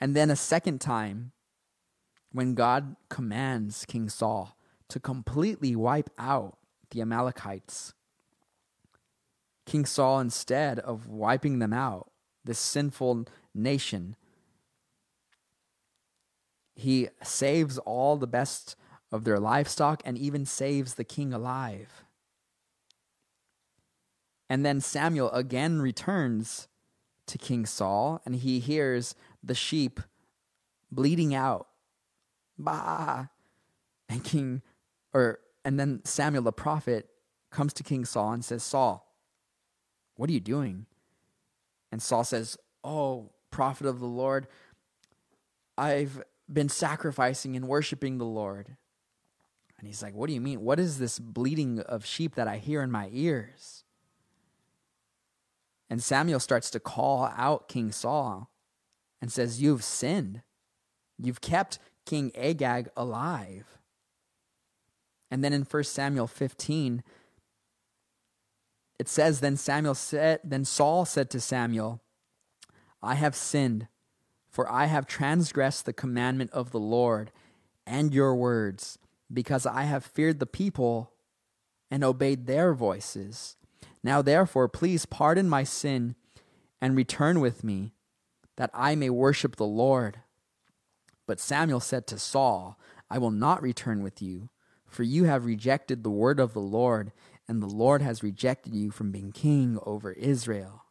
[0.00, 1.30] And then a second time,
[2.32, 4.56] when God commands King Saul
[4.88, 6.58] to completely wipe out
[6.90, 7.94] the Amalekites,
[9.66, 12.10] King Saul, instead of wiping them out,
[12.44, 14.16] this sinful nation,
[16.74, 18.76] he saves all the best
[19.10, 22.04] of their livestock and even saves the king alive.
[24.50, 26.68] And then Samuel again returns
[27.26, 30.00] to King Saul and he hears the sheep
[30.90, 31.68] bleeding out.
[32.58, 33.26] Bah!
[34.08, 34.62] And King,
[35.12, 37.08] or, and then Samuel the prophet
[37.50, 39.03] comes to King Saul and says, Saul,
[40.16, 40.86] what are you doing?
[41.92, 44.46] And Saul says, Oh, prophet of the Lord,
[45.78, 46.22] I've
[46.52, 48.76] been sacrificing and worshiping the Lord.
[49.78, 50.60] And he's like, What do you mean?
[50.60, 53.84] What is this bleating of sheep that I hear in my ears?
[55.90, 58.50] And Samuel starts to call out King Saul
[59.20, 60.42] and says, You've sinned.
[61.18, 63.78] You've kept King Agag alive.
[65.30, 67.02] And then in 1 Samuel 15,
[68.98, 72.00] it says, Then Samuel said, then Saul said to Samuel,
[73.02, 73.88] I have sinned,
[74.48, 77.32] for I have transgressed the commandment of the Lord
[77.86, 78.98] and your words,
[79.32, 81.12] because I have feared the people
[81.90, 83.56] and obeyed their voices.
[84.02, 86.14] Now therefore, please pardon my sin
[86.80, 87.92] and return with me,
[88.56, 90.20] that I may worship the Lord.
[91.26, 92.78] But Samuel said to Saul,
[93.10, 94.50] I will not return with you,
[94.86, 97.12] for you have rejected the word of the Lord,
[97.48, 100.84] and the Lord has rejected you from being king over Israel.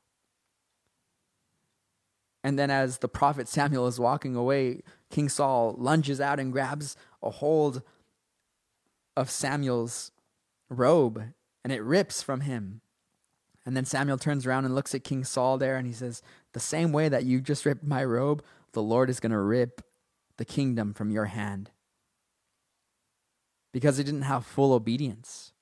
[2.43, 6.97] And then, as the prophet Samuel is walking away, King Saul lunges out and grabs
[7.21, 7.81] a hold
[9.15, 10.11] of Samuel's
[10.69, 11.23] robe,
[11.63, 12.81] and it rips from him.
[13.65, 16.59] And then Samuel turns around and looks at King Saul there, and he says, The
[16.59, 19.81] same way that you just ripped my robe, the Lord is going to rip
[20.35, 21.71] the kingdom from your hand.
[23.71, 25.52] Because he didn't have full obedience.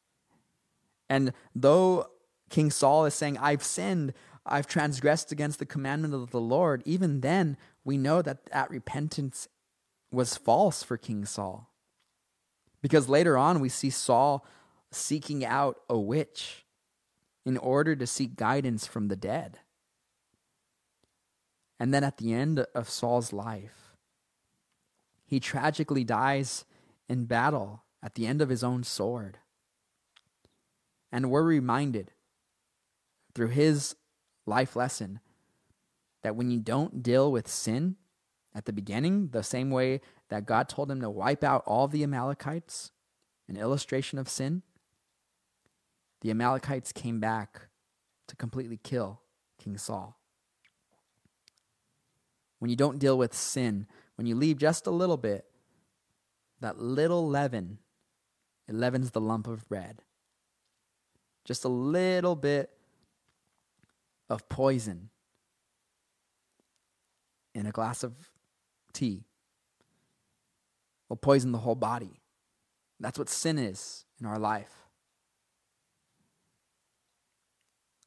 [1.11, 2.07] And though
[2.49, 4.13] King Saul is saying, I've sinned,
[4.45, 9.49] I've transgressed against the commandment of the Lord, even then we know that that repentance
[10.09, 11.69] was false for King Saul.
[12.81, 14.45] Because later on we see Saul
[14.89, 16.65] seeking out a witch
[17.45, 19.59] in order to seek guidance from the dead.
[21.77, 23.97] And then at the end of Saul's life,
[25.25, 26.63] he tragically dies
[27.09, 29.39] in battle at the end of his own sword.
[31.11, 32.11] And we're reminded
[33.33, 33.95] through his
[34.45, 35.19] life lesson
[36.23, 37.95] that when you don't deal with sin
[38.53, 42.03] at the beginning, the same way that God told him to wipe out all the
[42.03, 42.91] Amalekites,
[43.47, 44.61] an illustration of sin,
[46.21, 47.67] the Amalekites came back
[48.27, 49.21] to completely kill
[49.57, 50.17] King Saul.
[52.59, 55.45] When you don't deal with sin, when you leave just a little bit,
[56.59, 57.79] that little leaven,
[58.67, 60.03] it leavens the lump of bread.
[61.43, 62.69] Just a little bit
[64.29, 65.09] of poison
[67.53, 68.13] in a glass of
[68.93, 69.25] tea
[71.09, 72.21] will poison the whole body.
[72.99, 74.73] That's what sin is in our life.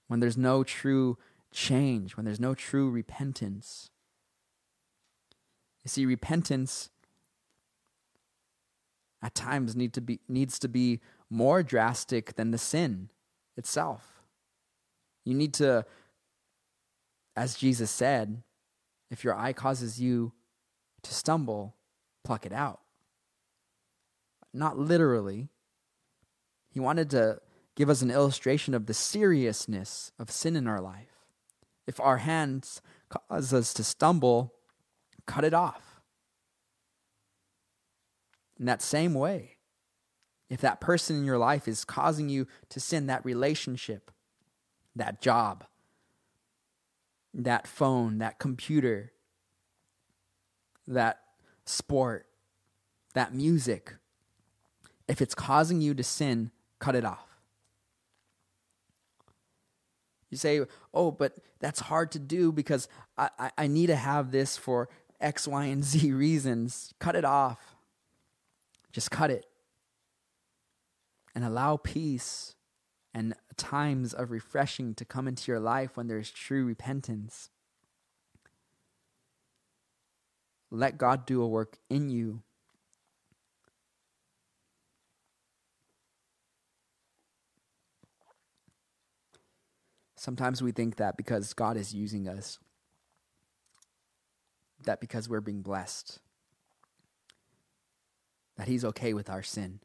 [0.07, 1.19] When there's no true
[1.53, 3.91] change, when there's no true repentance.
[5.83, 6.91] You see, repentance
[9.23, 13.11] at times need to be, needs to be more drastic than the sin
[13.57, 14.23] itself.
[15.25, 15.85] You need to
[17.37, 18.43] as Jesus said,
[19.11, 20.33] if your eye causes you
[21.03, 21.75] to stumble,
[22.23, 22.81] pluck it out.
[24.53, 25.49] Not literally.
[26.71, 27.41] He wanted to
[27.75, 31.27] give us an illustration of the seriousness of sin in our life.
[31.87, 34.55] If our hands cause us to stumble,
[35.27, 36.01] cut it off.
[38.59, 39.54] In that same way,
[40.51, 44.11] If that person in your life is causing you to sin, that relationship,
[44.95, 45.65] that job,
[47.33, 49.13] that phone, that computer,
[50.87, 51.21] that
[51.65, 52.27] sport,
[53.15, 53.95] that music,
[55.09, 57.35] if it's causing you to sin, cut it off.
[60.31, 64.33] You say, oh, but that's hard to do because I, I, I need to have
[64.33, 64.89] this for
[65.21, 66.93] X, Y, and Z reasons.
[66.99, 67.77] Cut it off.
[68.93, 69.47] Just cut it.
[71.35, 72.55] And allow peace
[73.13, 77.51] and times of refreshing to come into your life when there's true repentance.
[80.71, 82.43] Let God do a work in you.
[90.17, 92.59] Sometimes we think that because God is using us,
[94.83, 96.19] that because we're being blessed,
[98.57, 99.81] that He's okay with our sin.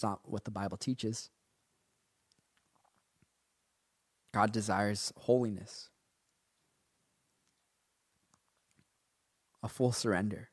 [0.00, 1.28] It's not what the Bible teaches.
[4.32, 5.90] God desires holiness,
[9.62, 10.48] a full surrender.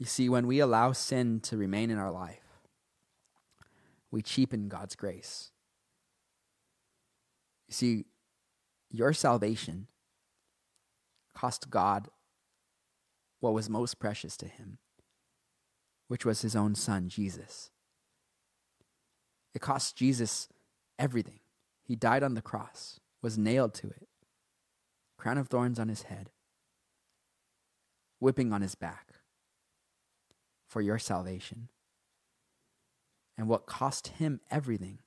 [0.00, 2.58] You see, when we allow sin to remain in our life,
[4.10, 5.52] we cheapen God's grace.
[7.68, 8.04] You see,
[8.90, 9.86] your salvation
[11.36, 12.08] cost God
[13.38, 14.78] what was most precious to him,
[16.08, 17.70] which was his own son, Jesus.
[19.54, 20.48] It cost Jesus
[20.98, 21.40] everything.
[21.82, 24.08] He died on the cross, was nailed to it,
[25.18, 26.30] crown of thorns on his head,
[28.18, 29.14] whipping on his back
[30.66, 31.68] for your salvation
[33.36, 34.98] and what cost him everything.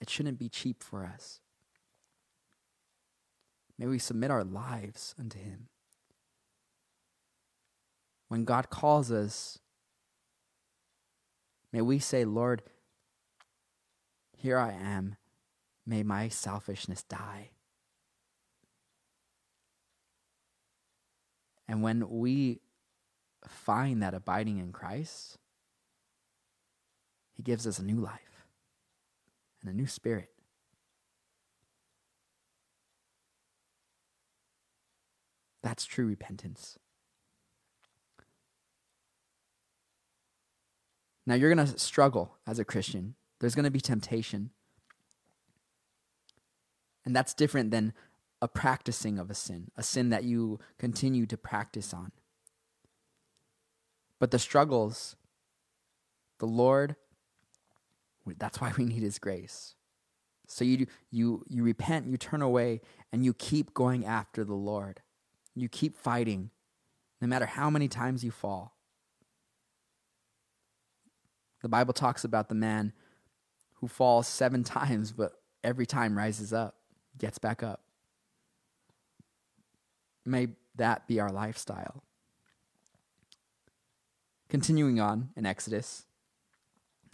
[0.00, 1.40] It shouldn't be cheap for us.
[3.78, 5.68] May we submit our lives unto him.
[8.32, 9.58] When God calls us,
[11.70, 12.62] may we say, Lord,
[14.34, 15.16] here I am.
[15.86, 17.50] May my selfishness die.
[21.68, 22.62] And when we
[23.46, 25.36] find that abiding in Christ,
[27.34, 28.46] he gives us a new life
[29.60, 30.30] and a new spirit.
[35.62, 36.78] That's true repentance.
[41.26, 43.14] Now, you're going to struggle as a Christian.
[43.38, 44.50] There's going to be temptation.
[47.04, 47.92] And that's different than
[48.40, 52.12] a practicing of a sin, a sin that you continue to practice on.
[54.18, 55.16] But the struggles,
[56.38, 56.96] the Lord
[58.38, 59.74] that's why we need his grace.
[60.46, 62.80] So you you you repent, you turn away,
[63.12, 65.00] and you keep going after the Lord.
[65.54, 66.50] You keep fighting,
[67.20, 68.71] no matter how many times you fall.
[71.62, 72.92] The Bible talks about the man
[73.74, 75.32] who falls seven times, but
[75.64, 76.76] every time rises up,
[77.18, 77.80] gets back up.
[80.24, 82.02] May that be our lifestyle.
[84.48, 86.04] Continuing on in Exodus,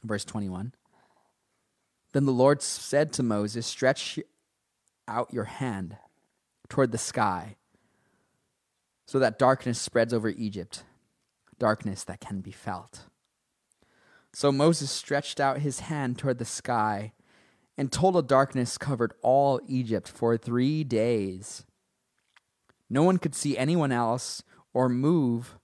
[0.02, 0.74] verse 21.
[2.12, 4.18] Then the Lord said to Moses, Stretch
[5.06, 5.96] out your hand
[6.68, 7.56] toward the sky,
[9.06, 10.82] so that darkness spreads over Egypt,
[11.58, 13.04] darkness that can be felt.
[14.38, 17.12] So Moses stretched out his hand toward the sky,
[17.76, 21.66] and total darkness covered all Egypt for three days.
[22.88, 25.58] No one could see anyone else or move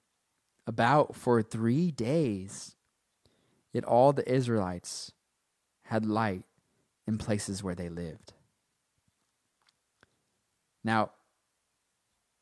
[0.67, 2.75] about for three days.
[3.73, 5.13] Yet all the Israelites
[5.85, 6.43] had light
[7.07, 8.33] in places where they lived.
[10.83, 11.13] Now,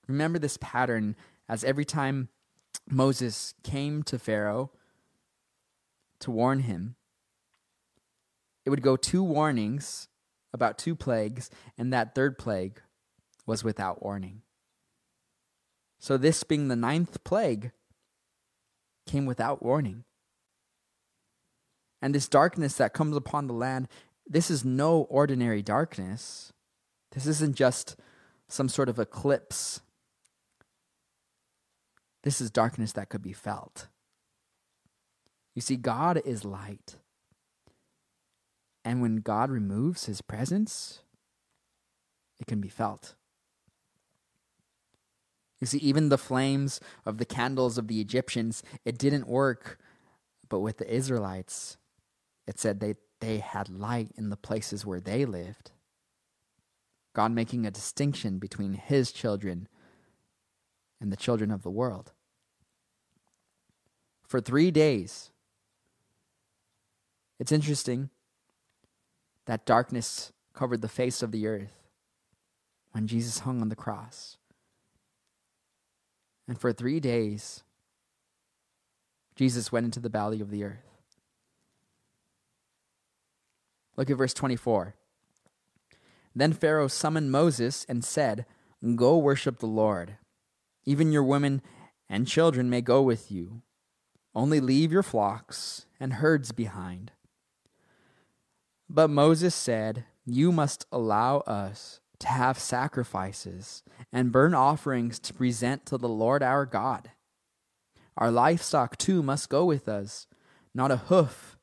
[0.09, 1.15] remember this pattern
[1.47, 2.31] as every time
[2.89, 4.71] Moses came to Pharaoh
[6.23, 6.97] to warn him,
[8.65, 10.09] it would go two warnings
[10.53, 12.81] about two plagues, and that third plague
[13.47, 14.43] was without warning.
[15.99, 17.73] So, this being the ninth plague,
[19.07, 20.05] came without warning.
[22.01, 23.89] And this darkness that comes upon the land,
[24.27, 26.53] this is no ordinary darkness.
[27.13, 27.97] This isn't just
[28.49, 29.81] some sort of eclipse.
[32.23, 33.89] This is darkness that could be felt.
[35.55, 36.97] You see, God is light.
[38.85, 41.03] And when God removes his presence,
[42.41, 43.15] it can be felt.
[45.61, 49.79] You see, even the flames of the candles of the Egyptians, it didn't work.
[50.49, 51.77] But with the Israelites,
[52.47, 55.71] it said they, they had light in the places where they lived.
[57.15, 59.69] God making a distinction between his children
[61.01, 62.13] and the children of the world.
[64.33, 65.32] for three days.
[67.43, 68.09] It's interesting
[69.47, 71.89] that darkness covered the face of the earth
[72.93, 74.37] when Jesus hung on the cross.
[76.47, 77.65] And for three days,
[79.35, 80.87] Jesus went into the valley of the earth.
[83.97, 84.95] Look at verse 24.
[86.37, 88.47] Then Pharaoh summoned Moses and said,
[88.95, 90.17] Go worship the Lord.
[90.85, 91.61] Even your women
[92.09, 93.63] and children may go with you.
[94.33, 97.11] Only leave your flocks and herds behind.
[98.95, 103.83] But Moses said, You must allow us to have sacrifices
[104.13, 107.11] and burn offerings to present to the Lord our God.
[108.19, 110.27] Our livestock too must go with us.
[110.75, 111.57] Not a hoof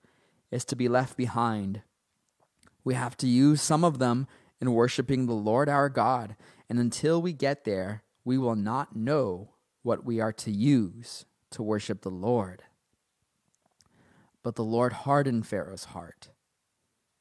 [0.50, 1.84] is to be left behind.
[2.84, 4.26] We have to use some of them
[4.60, 6.36] in worshiping the Lord our God,
[6.68, 9.52] and until we get there, we will not know
[9.84, 12.64] what we are to use to worship the Lord.
[14.42, 16.30] But the Lord hardened Pharaoh's heart,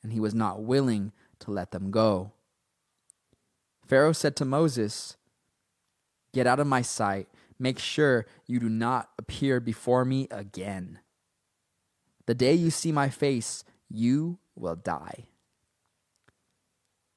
[0.03, 2.33] and he was not willing to let them go.
[3.87, 5.17] Pharaoh said to Moses,
[6.33, 7.29] Get out of my sight.
[7.59, 11.01] Make sure you do not appear before me again.
[12.27, 15.25] The day you see my face, you will die.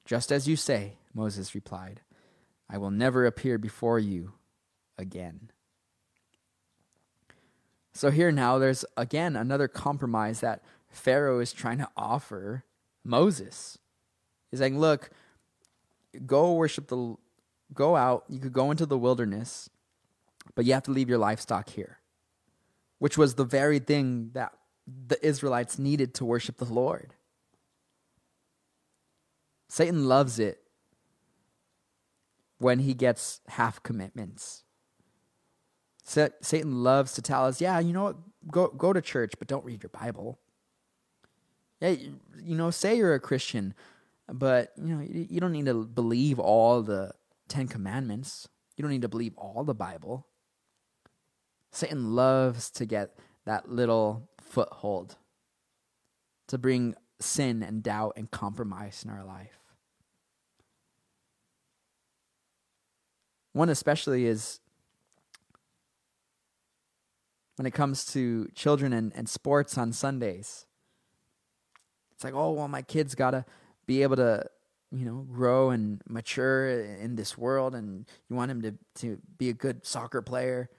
[0.04, 2.00] Just as you say, Moses replied,
[2.68, 4.32] I will never appear before you
[4.96, 5.50] again.
[7.92, 12.64] So here now, there's again another compromise that Pharaoh is trying to offer
[13.04, 13.78] Moses.
[14.50, 15.10] He's saying, Look,
[16.26, 17.16] go worship the,
[17.72, 19.70] go out, you could go into the wilderness,
[20.54, 21.98] but you have to leave your livestock here,
[22.98, 24.52] which was the very thing that
[25.06, 27.14] the Israelites needed to worship the Lord.
[29.68, 30.60] Satan loves it
[32.58, 34.64] when he gets half commitments.
[36.04, 38.16] Satan loves to tell us, yeah, you know what,
[38.50, 40.38] go, go to church, but don't read your Bible.
[41.82, 41.96] Yeah,
[42.40, 43.74] you know, say you're a Christian,
[44.32, 47.10] but you know, you don't need to believe all the
[47.48, 48.48] Ten Commandments.
[48.76, 50.28] You don't need to believe all the Bible.
[51.72, 55.16] Satan loves to get that little foothold
[56.46, 59.58] to bring sin and doubt and compromise in our life.
[63.54, 64.60] One especially is
[67.56, 70.66] when it comes to children and, and sports on Sundays.
[72.22, 73.44] It's like, oh, well, my kid's got to
[73.84, 74.48] be able to,
[74.92, 79.48] you know, grow and mature in this world, and you want him to, to be
[79.48, 80.70] a good soccer player.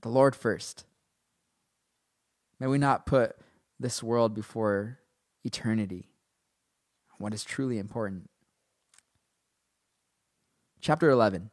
[0.00, 0.86] The Lord first.
[2.58, 3.36] May we not put
[3.78, 5.00] this world before
[5.44, 6.08] eternity,
[7.18, 8.30] what is truly important
[10.80, 11.50] chapter 11.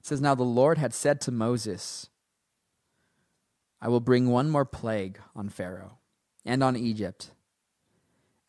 [0.00, 2.10] It says, Now the Lord had said to Moses,
[3.80, 5.96] I will bring one more plague on Pharaoh
[6.46, 7.32] and on Egypt.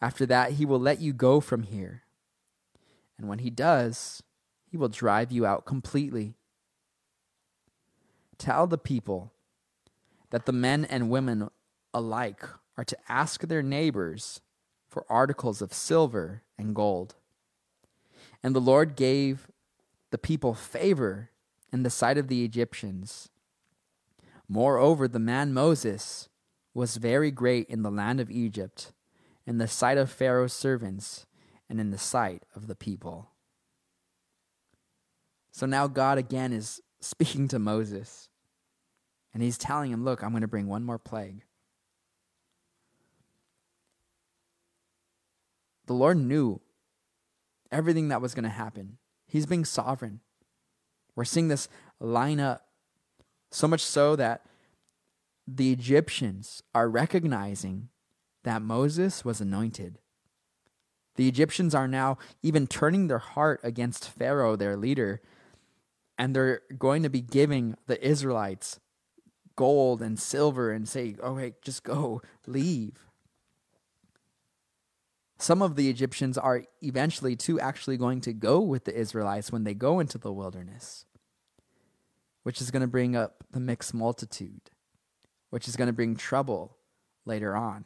[0.02, 2.04] After that, he will let you go from here.
[3.18, 4.22] And when he does,
[4.70, 6.36] he will drive you out completely.
[8.38, 9.34] Tell the people
[10.30, 11.50] that the men and women
[11.94, 12.46] alike
[12.78, 14.42] are to ask their neighbors
[14.88, 17.16] for articles of silver and gold
[18.44, 19.48] and the Lord gave
[20.12, 21.32] the people favor
[21.72, 23.30] in the sight of the Egyptians.
[24.48, 26.30] Moreover, the man Moses
[26.78, 28.92] was very great in the land of Egypt,
[29.48, 31.26] in the sight of Pharaoh's servants,
[31.68, 33.32] and in the sight of the people.
[35.52, 38.30] So now God again is speaking to Moses,
[39.34, 41.42] and he's telling him, Look, I'm going to bring one more plague.
[45.88, 46.62] The Lord knew
[47.72, 49.00] everything that was going to happen.
[49.26, 50.20] He's being sovereign.
[51.16, 51.70] We're seeing this
[52.00, 52.68] line up
[53.50, 54.46] so much so that
[55.48, 57.90] the Egyptians are recognizing
[58.44, 60.00] that Moses was anointed.
[61.16, 65.22] The Egyptians are now even turning their heart against Pharaoh, their leader,
[66.18, 68.80] and they're going to be giving the Israelites
[69.56, 72.94] gold and silver and say, oh, hey, just go, leave.
[75.40, 79.64] Some of the Egyptians are eventually too actually going to go with the Israelites when
[79.64, 81.06] they go into the wilderness,
[82.44, 84.72] which is going to bring up the mixed multitude,
[85.50, 86.78] which is going to bring trouble
[87.26, 87.86] later on.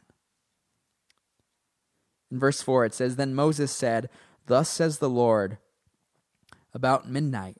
[2.30, 4.08] In verse 4, it says Then Moses said,
[4.46, 5.58] Thus says the Lord,
[6.74, 7.58] about midnight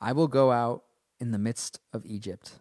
[0.00, 0.84] I will go out
[1.18, 2.58] in the midst of Egypt.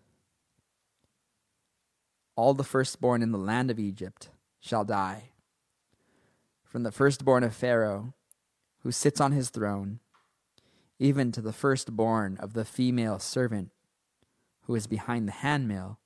[2.36, 4.30] All the firstborn in the land of Egypt
[4.60, 5.32] shall die
[6.70, 8.14] from the firstborn of Pharaoh,
[8.84, 10.00] who sits on his throne,
[11.00, 13.72] even to the firstborn of the female servant
[14.64, 15.98] who is behind the handmill,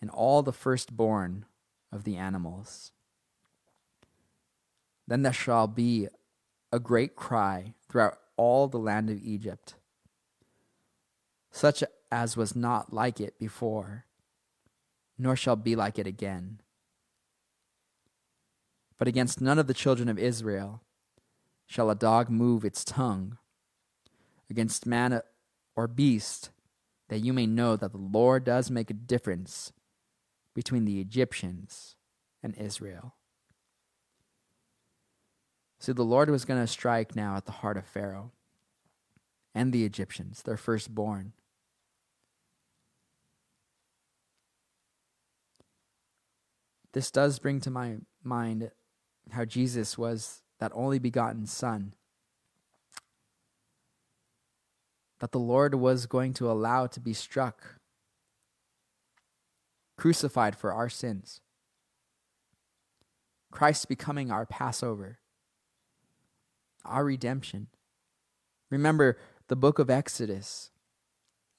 [0.00, 1.44] and all the firstborn
[1.92, 2.92] of the animals.
[5.06, 6.08] Then there shall be
[6.72, 9.74] a great cry throughout all the land of Egypt,
[11.50, 11.82] such
[12.12, 14.04] as was not like it before,
[15.18, 16.60] nor shall be like it again.
[18.98, 20.82] But against none of the children of Israel
[21.66, 23.38] shall a dog move its tongue,
[24.50, 25.20] against man
[25.76, 26.50] or beast,
[27.08, 29.72] that you may know that the Lord does make a difference
[30.58, 31.94] between the Egyptians
[32.42, 33.14] and Israel.
[35.78, 38.32] See, the Lord was going to strike now at the heart of Pharaoh
[39.54, 41.32] and the Egyptians, their firstborn.
[46.92, 48.72] This does bring to my mind
[49.30, 51.94] how Jesus was that only begotten Son
[55.20, 57.77] that the Lord was going to allow to be struck,
[59.98, 61.42] crucified for our sins.
[63.50, 65.18] Christ becoming our Passover,
[66.84, 67.66] our redemption.
[68.70, 69.18] Remember,
[69.48, 70.70] the book of Exodus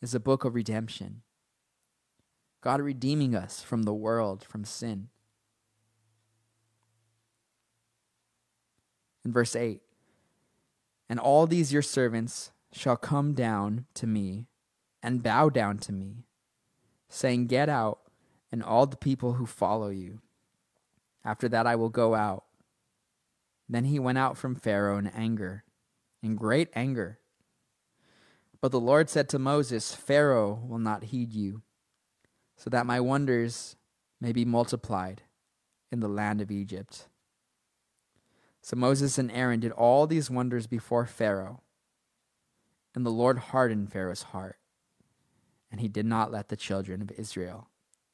[0.02, 1.22] is a book of redemption.
[2.62, 5.10] God redeeming us from the world, from sin.
[9.26, 9.82] In verse 8,
[11.10, 14.48] and all these your servants shall come down to me
[15.02, 16.26] and bow down to me,
[17.10, 18.00] saying, Get out,
[18.52, 20.20] and all the people who follow you.
[21.24, 22.45] After that I will go out.
[23.68, 25.64] Then he went out from Pharaoh in anger,
[26.24, 27.20] in great anger.
[28.62, 31.62] But the Lord said to Moses, Pharaoh will not heed you,
[32.58, 33.76] so that my wonders
[34.20, 35.22] may be multiplied
[35.91, 37.08] in the land of Egypt.
[38.62, 41.62] So Moses and Aaron did all these wonders before Pharaoh
[42.95, 44.58] and the Lord hardened Pharaoh's heart,
[45.72, 47.68] and he did not let the children of Israel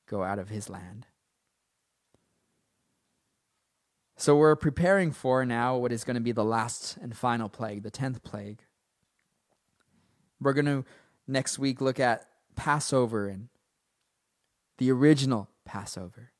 [0.07, 1.07] go out of his land.
[4.17, 7.83] So we're preparing for now what is going to be the last and final plague,
[7.83, 8.61] the 10th plague.
[10.39, 10.85] We're going to
[11.27, 13.49] next week look at Passover and
[14.77, 16.31] the original Passover.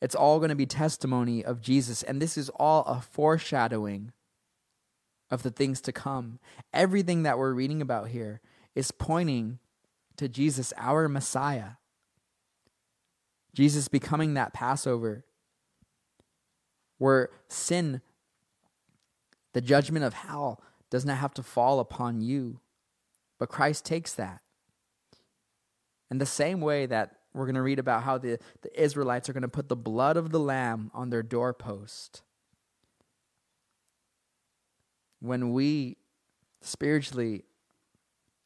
[0.00, 2.02] It's all going to be testimony of Jesus.
[2.02, 4.12] And this is all a foreshadowing
[5.30, 6.38] of the things to come.
[6.72, 8.40] Everything that we're reading about here
[8.74, 9.58] is pointing
[10.16, 11.72] to Jesus, our Messiah.
[13.54, 15.24] Jesus becoming that Passover
[17.00, 18.02] where sin,
[19.54, 22.60] the judgment of hell, does not have to fall upon you,
[23.38, 24.42] but Christ takes that.
[26.10, 29.32] And the same way that we're going to read about how the, the Israelites are
[29.32, 32.20] going to put the blood of the lamb on their doorpost.
[35.20, 35.96] When we
[36.60, 37.44] spiritually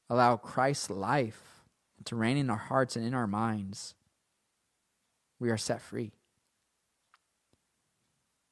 [0.08, 1.62] allow Christ's life
[2.04, 3.94] to reign in our hearts and in our minds,
[5.38, 6.12] we are set free.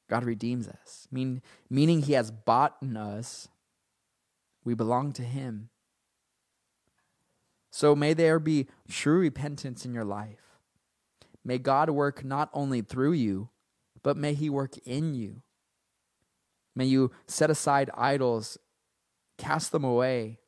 [0.08, 1.40] God redeems us, mean,
[1.70, 3.48] meaning He has bought us.
[4.64, 5.70] We belong to Him.
[7.70, 10.58] So may there be true repentance in your life.
[11.44, 13.48] May God work not only through you,
[14.02, 15.42] but may He work in you.
[16.74, 18.58] May you set aside idols,
[19.38, 20.40] cast them away,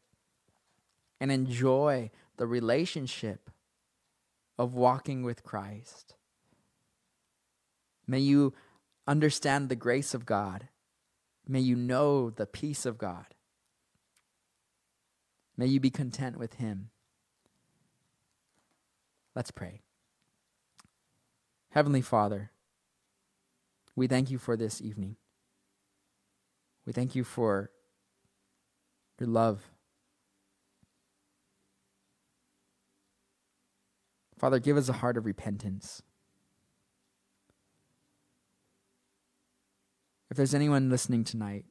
[1.21, 3.51] and enjoy the relationship
[4.59, 6.15] of walking with Christ.
[8.07, 8.55] May you
[9.07, 10.69] understand the grace of God.
[11.47, 13.27] May you know the peace of God.
[15.57, 16.91] May you be content with Him.
[19.35, 19.83] Let's pray.
[21.71, 22.51] Heavenly Father,
[23.97, 25.17] we thank you for this evening.
[26.87, 27.71] We thank you for
[29.19, 29.74] your love.
[34.45, 36.03] Father, give us a heart of repentance.
[40.31, 41.65] If there's anyone listening tonight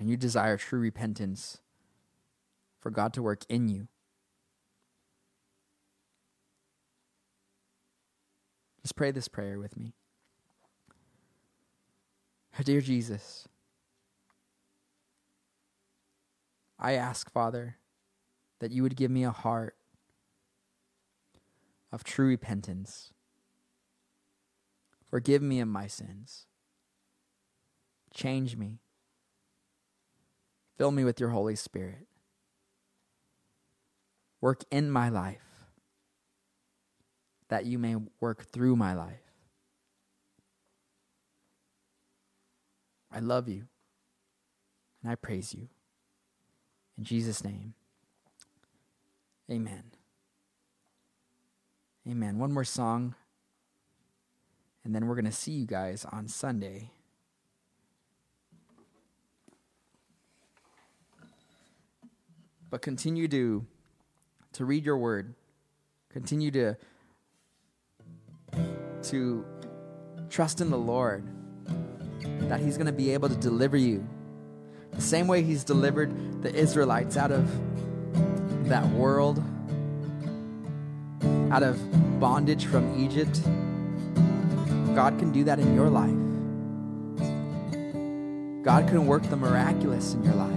[0.00, 1.60] and you desire true repentance
[2.80, 3.86] for God to work in you,
[8.82, 9.92] Just pray this prayer with me.
[12.64, 13.46] Dear Jesus,
[16.80, 17.76] I ask, Father,
[18.58, 19.77] that you would give me a heart
[21.92, 23.12] of true repentance.
[25.10, 26.46] Forgive me of my sins.
[28.12, 28.80] Change me.
[30.76, 32.06] Fill me with your Holy Spirit.
[34.40, 35.42] Work in my life
[37.48, 39.22] that you may work through my life.
[43.10, 43.64] I love you
[45.02, 45.68] and I praise you.
[46.96, 47.74] In Jesus' name,
[49.50, 49.97] amen.
[52.08, 52.38] Amen.
[52.38, 53.14] One more song,
[54.82, 56.90] and then we're going to see you guys on Sunday.
[62.70, 63.66] But continue to,
[64.54, 65.34] to read your word.
[66.08, 66.76] Continue to,
[69.02, 69.44] to
[70.30, 71.28] trust in the Lord
[72.48, 74.08] that He's going to be able to deliver you.
[74.92, 77.46] The same way He's delivered the Israelites out of
[78.70, 79.42] that world,
[81.50, 81.78] out of
[82.20, 83.42] bondage from Egypt.
[84.94, 86.10] God can do that in your life.
[88.64, 90.48] God can work the miraculous in your life.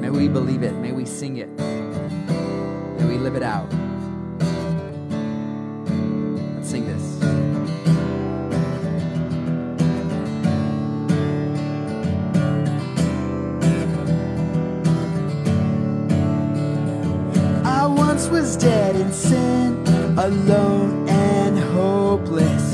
[0.00, 0.74] May we believe it.
[0.74, 1.48] May we sing it.
[1.48, 3.72] May we live it out.
[18.40, 19.76] Was dead in sin,
[20.16, 22.66] alone and hopeless.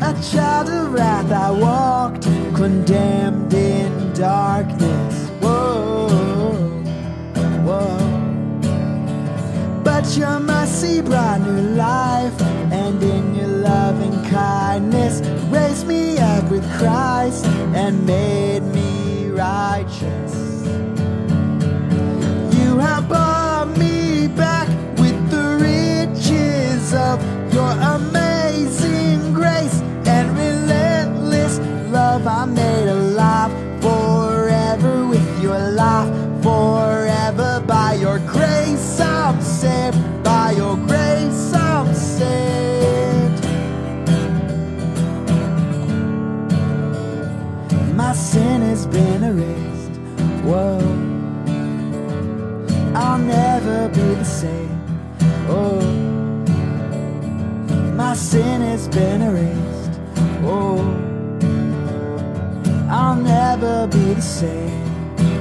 [0.00, 2.22] A child of wrath, I walked,
[2.54, 5.14] condemned in darkness.
[5.42, 6.08] Whoa,
[7.66, 7.98] whoa.
[9.84, 12.40] But your mercy brought new life,
[12.72, 15.20] and in your loving kindness,
[15.50, 17.44] raised me up with Christ
[17.74, 20.21] and made me righteous.
[26.94, 27.31] Of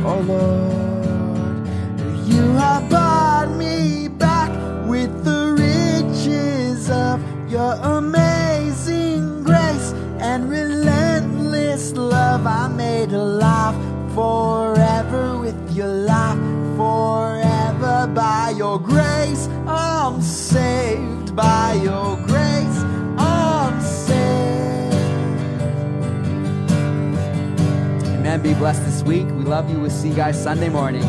[0.04, 1.68] Oh Lord,
[2.28, 4.50] you have bought me back
[4.88, 7.22] with the riches of
[7.52, 12.48] your amazing grace and relentless love.
[12.48, 13.76] I'm made alive
[14.16, 16.40] forever with your life,
[16.78, 19.48] forever by your grace.
[19.68, 22.78] I'm saved by your grace.
[23.20, 24.96] I'm saved.
[28.18, 28.42] Amen.
[28.42, 29.31] Be blessed this week.
[29.52, 29.82] Love you.
[29.82, 31.04] We'll see you guys Sunday morning.